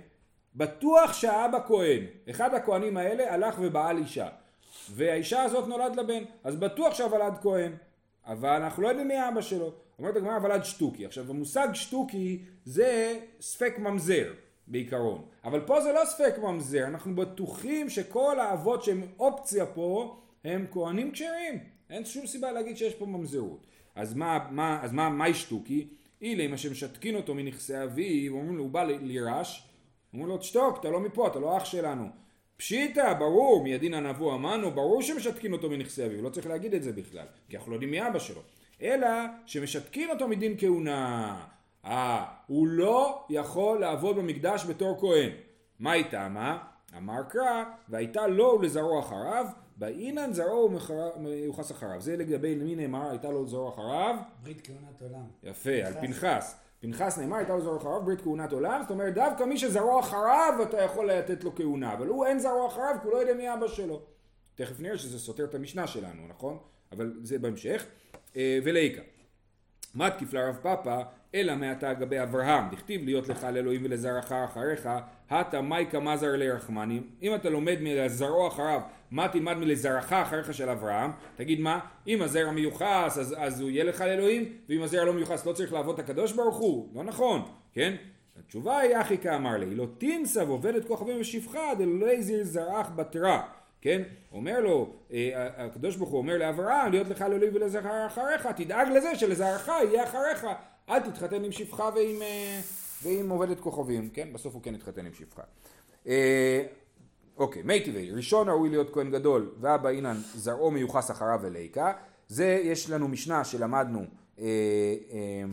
בטוח 0.55 1.13
שהאבא 1.13 1.59
כהן, 1.67 2.03
אחד 2.29 2.53
הכהנים 2.53 2.97
האלה 2.97 3.33
הלך 3.33 3.55
ובעל 3.59 3.97
אישה 3.97 4.27
והאישה 4.91 5.43
הזאת 5.43 5.67
נולד 5.67 5.95
לבן, 5.95 6.23
אז 6.43 6.55
בטוח 6.55 6.93
שהוולד 6.93 7.33
כהן, 7.41 7.71
אבל 8.25 8.61
אנחנו 8.61 8.83
לא 8.83 8.87
יודעים 8.87 9.07
מי 9.07 9.15
האבא 9.15 9.41
שלו. 9.41 9.73
אומרת 9.99 10.15
הגמרא 10.15 10.39
ולד 10.43 10.63
שטוקי. 10.63 11.05
עכשיו 11.05 11.29
המושג 11.29 11.67
שטוקי 11.73 12.43
זה 12.65 13.19
ספק 13.41 13.79
ממזר 13.79 14.33
בעיקרון, 14.67 15.25
אבל 15.43 15.59
פה 15.59 15.81
זה 15.81 15.91
לא 15.91 16.05
ספק 16.05 16.37
ממזר, 16.37 16.83
אנחנו 16.87 17.15
בטוחים 17.15 17.89
שכל 17.89 18.39
האבות 18.39 18.83
שהם 18.83 19.03
אופציה 19.19 19.65
פה 19.65 20.21
הם 20.43 20.65
כהנים 20.71 21.11
כשרים, 21.11 21.59
אין 21.89 22.05
שום 22.05 22.27
סיבה 22.27 22.51
להגיד 22.51 22.77
שיש 22.77 22.95
פה 22.95 23.05
ממזרות. 23.05 23.67
אז 23.95 24.13
מה, 24.13 24.47
מה, 24.51 24.79
אז 24.83 24.91
מה, 24.91 25.09
מה 25.09 25.33
שטוקי? 25.33 25.87
אילא 26.21 26.45
אם 26.45 26.57
שמשתקין 26.57 27.15
אותו 27.15 27.35
מנכסי 27.35 27.83
אביו, 27.83 28.33
אומרים 28.33 28.55
לו 28.57 28.63
הוא 28.63 28.71
בא 28.71 28.83
לירש 28.83 29.69
אומרים 30.15 30.29
לו 30.29 30.37
תשתוק, 30.37 30.79
אתה 30.79 30.89
לא 30.89 30.99
מפה, 30.99 31.27
אתה 31.27 31.39
לא 31.39 31.57
אח 31.57 31.65
שלנו. 31.65 32.05
פשיטא, 32.57 33.13
ברור, 33.13 33.63
מידין 33.63 33.93
הנבוא 33.93 34.35
אמנו, 34.35 34.71
ברור 34.71 35.01
שמשתקין 35.01 35.53
אותו 35.53 35.69
מנכסי 35.69 36.05
אביו, 36.05 36.21
לא 36.21 36.29
צריך 36.29 36.47
להגיד 36.47 36.73
את 36.73 36.83
זה 36.83 36.93
בכלל, 36.93 37.25
כי 37.49 37.57
אנחנו 37.57 37.71
לא 37.71 37.75
יודעים 37.75 37.91
מי 37.91 38.07
אבא 38.07 38.19
שלו. 38.19 38.41
אלא 38.81 39.07
שמשתקין 39.45 40.09
אותו 40.09 40.27
מדין 40.27 40.55
כהונה. 40.57 41.45
אה, 41.85 42.25
הוא 42.47 42.67
לא 42.67 43.25
יכול 43.29 43.79
לעבוד 43.79 44.15
במקדש 44.15 44.65
בתור 44.65 44.97
כהן. 44.99 45.29
מה 45.79 45.93
איתה 45.93 46.29
מה? 46.29 46.57
אמר 46.97 47.23
קרא, 47.29 47.63
והייתה 47.89 48.27
לו 48.27 48.57
ולזרעו 48.59 48.99
אחריו, 48.99 49.45
באינן 49.77 50.33
זרעו 50.33 50.69
ומיוחס 51.17 51.71
אחריו. 51.71 52.01
זה 52.01 52.17
לגבי 52.17 52.55
מי 52.55 52.75
נאמר, 52.75 53.09
הייתה 53.09 53.29
לו 53.29 53.43
לזרעו 53.43 53.69
אחריו? 53.69 54.15
ברית 54.43 54.67
כהונת 54.67 55.01
עולם. 55.01 55.25
יפה, 55.43 55.85
על 55.85 55.93
פנחס. 55.93 56.64
פנחס 56.85 57.17
נאמר 57.17 57.37
הייתה 57.37 57.59
זרוע 57.59 57.77
אחריו 57.77 58.01
ברית 58.05 58.21
כהונת 58.21 58.51
עולם, 58.51 58.81
זאת 58.81 58.91
אומרת 58.91 59.13
דווקא 59.13 59.43
מי 59.43 59.57
שזרוע 59.57 59.99
אחריו 59.99 60.53
אתה 60.63 60.81
יכול 60.81 61.11
לתת 61.11 61.43
לו 61.43 61.55
כהונה, 61.55 61.93
אבל 61.93 62.07
הוא 62.07 62.25
אין 62.25 62.39
זרוע 62.39 62.67
אחריו 62.67 62.95
כי 63.01 63.07
הוא 63.07 63.13
לא 63.13 63.17
יודע 63.17 63.33
מי 63.33 63.53
אבא 63.53 63.67
שלו. 63.67 64.01
תכף 64.55 64.79
נראה 64.79 64.97
שזה 64.97 65.19
סותר 65.19 65.43
את 65.43 65.55
המשנה 65.55 65.87
שלנו, 65.87 66.27
נכון? 66.27 66.57
אבל 66.91 67.13
זה 67.23 67.39
בהמשך. 67.39 67.85
אה, 68.35 68.59
וליקה. 68.63 69.01
מתקיף 69.95 70.33
לרב 70.33 70.57
פאפא 70.61 71.01
אלא 71.35 71.55
מעתה 71.55 71.93
גבי 71.93 72.23
אברהם, 72.23 72.63
דכתיב 72.71 73.05
להיות 73.05 73.29
לך 73.29 73.43
לאלוהים 73.43 73.81
ולזרעך 73.85 74.31
אחריך, 74.31 74.89
הטה 75.29 75.61
מייקה 75.61 75.99
מזר 75.99 76.35
לרחמנים, 76.35 77.03
אם 77.21 77.35
אתה 77.35 77.49
לומד 77.49 77.77
מלזרעו 77.81 78.47
אחריו, 78.47 78.81
מה 79.11 79.27
תלמד 79.27 79.57
מלזרעך 79.57 80.13
אחריך 80.13 80.53
של 80.53 80.69
אברהם, 80.69 81.11
תגיד 81.35 81.59
מה, 81.59 81.79
אם 82.07 82.21
הזרע 82.21 82.51
מיוחס 82.51 83.17
אז, 83.19 83.35
אז 83.37 83.61
הוא 83.61 83.69
יהיה 83.69 83.83
לך 83.83 84.01
לאלוהים, 84.01 84.53
ואם 84.69 84.81
הזרע 84.81 85.03
לא 85.03 85.13
מיוחס 85.13 85.45
לא 85.45 85.53
צריך 85.53 85.73
לעבוד 85.73 85.99
את 85.99 86.09
הקדוש 86.09 86.33
ברוך 86.33 86.57
הוא, 86.57 86.89
לא 86.95 87.03
נכון, 87.03 87.41
כן? 87.73 87.95
התשובה 88.39 88.77
היא 88.77 88.97
אחי 89.01 89.17
כאמר 89.17 89.57
לי, 89.57 89.75
לא 89.75 89.87
תנסה 89.97 90.43
ועובדת 90.43 90.87
כוכבים 90.87 91.21
ושפחה 91.21 91.75
דלא 91.77 92.11
יזיר 92.11 92.43
זרעך 92.43 92.91
בתרה. 92.95 93.41
כן? 93.81 94.01
אומר 94.31 94.59
לו, 94.59 94.93
אה, 95.13 95.49
הקדוש 95.57 95.95
ברוך 95.95 96.09
הוא 96.09 96.17
אומר 96.17 96.37
לאברהם, 96.37 96.91
להיות 96.91 97.07
לך 97.07 97.21
לאלוהים 97.21 97.55
ולזרעך 97.55 98.11
אחריך, 98.11 98.47
תדאג 98.55 98.87
לזה 98.87 99.15
שלזרעך 99.15 99.67
יהיה 99.67 100.03
אחריך, 100.03 100.47
אל 100.89 100.99
תתחתן 100.99 101.43
עם 101.43 101.51
שפחה 101.51 101.89
ועם, 101.95 102.21
אה, 102.21 102.61
ועם 103.03 103.29
עובדת 103.29 103.59
כוכבים, 103.59 104.09
כן? 104.09 104.33
בסוף 104.33 104.53
הוא 104.53 104.61
כן 104.63 104.75
התחתן 104.75 105.05
עם 105.05 105.13
שפחה. 105.13 105.43
אה, 106.07 106.65
אוקיי, 107.37 107.61
מי 107.61 107.79
טבעי, 107.79 108.11
ראשון 108.11 108.49
ראוי 108.49 108.69
להיות 108.69 108.93
כהן 108.93 109.11
גדול, 109.11 109.51
ואבא 109.59 109.89
אינן 109.89 110.17
זרעו 110.35 110.71
מיוחס 110.71 111.11
אחריו 111.11 111.39
וליקה, 111.41 111.93
זה 112.27 112.61
יש 112.63 112.89
לנו 112.89 113.07
משנה 113.07 113.43
שלמדנו, 113.43 113.99
אה, 114.39 114.45
אה, 115.11 115.43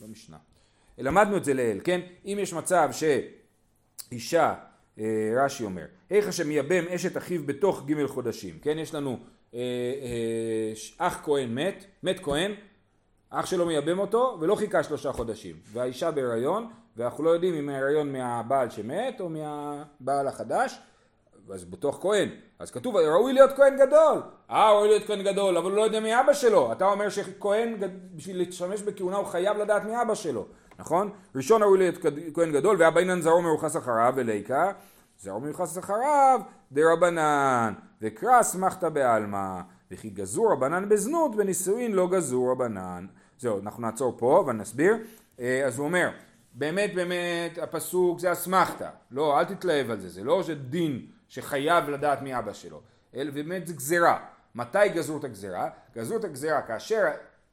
לא 0.00 0.08
משנה, 0.08 0.36
למדנו 0.98 1.36
את 1.36 1.44
זה 1.44 1.54
לעיל, 1.54 1.80
כן? 1.84 2.00
אם 2.24 2.38
יש 2.40 2.52
מצב 2.52 2.90
שאישה 2.92 4.54
אה, 4.98 5.04
רש"י 5.36 5.64
אומר, 5.64 5.84
איך 6.10 6.28
השם 6.28 6.48
מייבם 6.48 6.84
אשת 6.88 7.16
אחיו 7.16 7.46
בתוך 7.46 7.82
ג' 7.86 8.06
חודשים, 8.06 8.58
כן? 8.62 8.78
יש 8.78 8.94
לנו 8.94 9.18
אה, 9.54 9.58
אה, 9.58 10.72
אח 10.98 11.20
כהן 11.24 11.54
מת, 11.54 11.84
מת 12.02 12.20
כהן, 12.20 12.52
אח 13.34 13.46
שלו 13.46 13.66
מייבם 13.66 13.98
אותו 13.98 14.36
ולא 14.40 14.54
חיכה 14.54 14.82
שלושה 14.82 15.12
חודשים, 15.12 15.56
והאישה 15.72 16.10
בהיריון, 16.10 16.70
ואנחנו 16.96 17.24
לא 17.24 17.30
יודעים 17.30 17.54
אם 17.54 17.68
ההיריון 17.68 18.12
מהבעל 18.12 18.70
שמת 18.70 19.20
או 19.20 19.28
מהבעל 19.28 20.28
החדש, 20.28 20.80
אז 21.52 21.64
בתוך 21.64 21.98
כהן, 22.00 22.28
אז 22.58 22.70
כתוב 22.70 22.96
ראוי 22.96 23.32
להיות 23.32 23.50
כהן 23.56 23.76
גדול, 23.76 24.22
אה 24.50 24.72
ראוי 24.72 24.88
להיות 24.88 25.06
כהן 25.06 25.22
גדול, 25.22 25.56
אבל 25.56 25.70
הוא 25.70 25.76
לא 25.76 25.82
יודע 25.82 26.00
מי 26.00 26.20
אבא 26.20 26.32
שלו, 26.32 26.72
אתה 26.72 26.84
אומר 26.84 27.08
שכהן 27.08 27.76
בשביל 28.14 28.38
להשתמש 28.38 28.82
בכהונה 28.82 29.16
הוא 29.16 29.26
חייב 29.26 29.56
לדעת 29.56 29.84
מי 29.84 30.02
אבא 30.02 30.14
שלו, 30.14 30.46
נכון? 30.78 31.10
ראשון 31.34 31.62
ראוי 31.62 31.78
להיות 31.78 31.94
כהן 32.34 32.52
גדול, 32.52 32.76
ואבא 32.78 33.00
אינן 33.00 33.20
זרעו 33.20 33.42
מיוחס 33.42 33.76
אחריו 33.76 34.12
וליקה, 34.16 34.72
זרעו 35.18 35.40
מיוחס 35.40 35.78
אחריו 35.78 36.40
דרבנן, 36.72 37.72
וקרא 38.02 38.40
אסמכתא 38.40 38.88
בעלמא, 38.88 39.60
וכי 39.90 40.10
גזור 40.10 40.52
רבנן 40.52 40.88
בזנות, 40.88 41.36
בנישואין 41.36 41.92
לא 41.92 42.08
גזור 42.08 42.50
רבנן. 42.50 43.06
זהו, 43.42 43.60
אנחנו 43.60 43.82
נעצור 43.82 44.14
פה 44.18 44.44
ונסביר. 44.46 44.96
אה, 45.40 45.66
אז 45.66 45.78
הוא 45.78 45.86
אומר, 45.86 46.10
באמת 46.54 46.94
באמת 46.94 47.58
הפסוק 47.58 48.20
זה 48.20 48.32
אסמכתא, 48.32 48.88
לא 49.10 49.40
אל 49.40 49.44
תתלהב 49.44 49.90
על 49.90 50.00
זה, 50.00 50.08
זה 50.08 50.24
לא 50.24 50.42
שדין 50.42 51.06
שחייב 51.28 51.88
לדעת 51.88 52.22
מי 52.22 52.38
אבא 52.38 52.52
שלו, 52.52 52.80
אלא 53.14 53.30
באמת 53.30 53.66
זה 53.66 53.74
גזירה. 53.74 54.24
מתי 54.54 54.88
גזרו 54.88 55.18
את 55.18 55.24
הגזירה? 55.24 55.70
גזרו 55.96 56.16
את 56.16 56.24
הגזירה 56.24 56.62
כאשר 56.62 57.04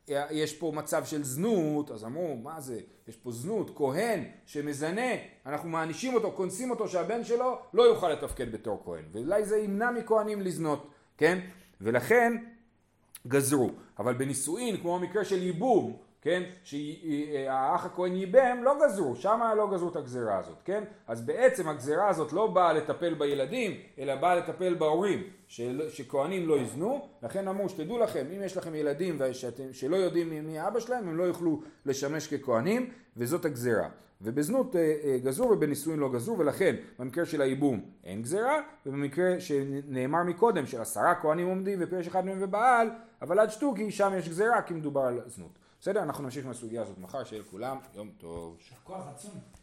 יש 0.07 0.53
פה 0.53 0.71
מצב 0.75 1.05
של 1.05 1.23
זנות, 1.23 1.91
אז 1.91 2.03
אמרו, 2.03 2.35
מה 2.35 2.61
זה, 2.61 2.79
יש 3.07 3.15
פה 3.15 3.31
זנות, 3.31 3.71
כהן 3.77 4.23
שמזנה, 4.45 5.11
אנחנו 5.45 5.69
מענישים 5.69 6.13
אותו, 6.13 6.31
קונסים 6.31 6.69
אותו 6.71 6.87
שהבן 6.87 7.23
שלו 7.23 7.59
לא 7.73 7.83
יוכל 7.83 8.09
לתפקד 8.09 8.51
בתור 8.51 8.81
כהן, 8.85 9.03
ואולי 9.11 9.45
זה 9.45 9.57
ימנע 9.57 9.91
מכהנים 9.91 10.41
לזנות, 10.41 10.91
כן? 11.17 11.39
ולכן 11.81 12.33
גזרו. 13.27 13.69
אבל 13.99 14.13
בנישואין, 14.13 14.77
כמו 14.77 14.95
המקרה 14.95 15.25
של 15.25 15.43
ייבום, 15.43 15.97
כן, 16.21 16.43
שהאח 16.63 17.85
הכהן 17.85 18.15
ייבם, 18.15 18.57
לא 18.63 18.75
גזרו, 18.83 19.15
שם 19.15 19.39
לא 19.57 19.69
גזרו 19.73 19.89
את 19.89 19.95
הגזירה 19.95 20.37
הזאת, 20.37 20.57
כן? 20.65 20.83
אז 21.07 21.25
בעצם 21.25 21.67
הגזירה 21.67 22.09
הזאת 22.09 22.33
לא 22.33 22.47
באה 22.47 22.73
לטפל 22.73 23.13
בילדים, 23.13 23.71
אלא 23.99 24.15
באה 24.15 24.35
לטפל 24.35 24.73
בהורים, 24.73 25.23
שכהנים 25.89 26.47
לא 26.47 26.59
יזנו, 26.59 27.07
לכן 27.23 27.47
אמרו 27.47 27.69
שתדעו 27.69 27.99
לכם, 27.99 28.25
אם 28.35 28.43
יש 28.43 28.57
לכם 28.57 28.75
ילדים 28.75 29.17
ושאתם, 29.19 29.73
שלא 29.73 29.95
יודעים 29.95 30.29
מי 30.47 30.67
אבא 30.67 30.79
שלהם, 30.79 31.07
הם 31.07 31.17
לא 31.17 31.23
יוכלו 31.23 31.61
לשמש 31.85 32.33
ככהנים, 32.33 32.89
וזאת 33.17 33.45
הגזירה. 33.45 33.89
ובזנות 34.21 34.75
אה, 34.75 34.95
אה, 35.03 35.17
גזרו 35.23 35.49
ובנישואין 35.49 35.99
לא 35.99 36.09
גזרו, 36.09 36.39
ולכן 36.39 36.75
במקרה 36.99 37.25
של 37.25 37.41
הייבום 37.41 37.81
אין 38.03 38.21
גזירה, 38.21 38.61
ובמקרה 38.85 39.39
שנאמר 39.39 40.23
מקודם 40.23 40.65
של 40.65 40.81
עשרה 40.81 41.15
כהנים 41.15 41.47
עומדים 41.47 41.79
ופרש 41.81 42.07
אחד 42.07 42.25
מהם 42.25 42.37
ובעל, 42.41 42.89
אבל 43.21 43.39
עד 43.39 43.49
שטוקי 43.51 43.91
שם 43.91 44.13
יש 44.17 44.29
גזירה 44.29 44.61
כי 44.61 44.73
מדובר 44.73 45.01
על 45.01 45.21
זנות. 45.25 45.51
בסדר? 45.81 46.03
אנחנו 46.03 46.23
נמשיך 46.23 46.45
עם 46.45 46.51
הסוגיה 46.51 46.81
הזאת 46.81 46.97
מחר, 46.97 47.23
שיהיה 47.23 47.41
לכולם 47.41 47.77
יום 47.95 48.09
טוב. 48.17 48.57
כוח 48.83 49.07
עצום. 49.07 49.58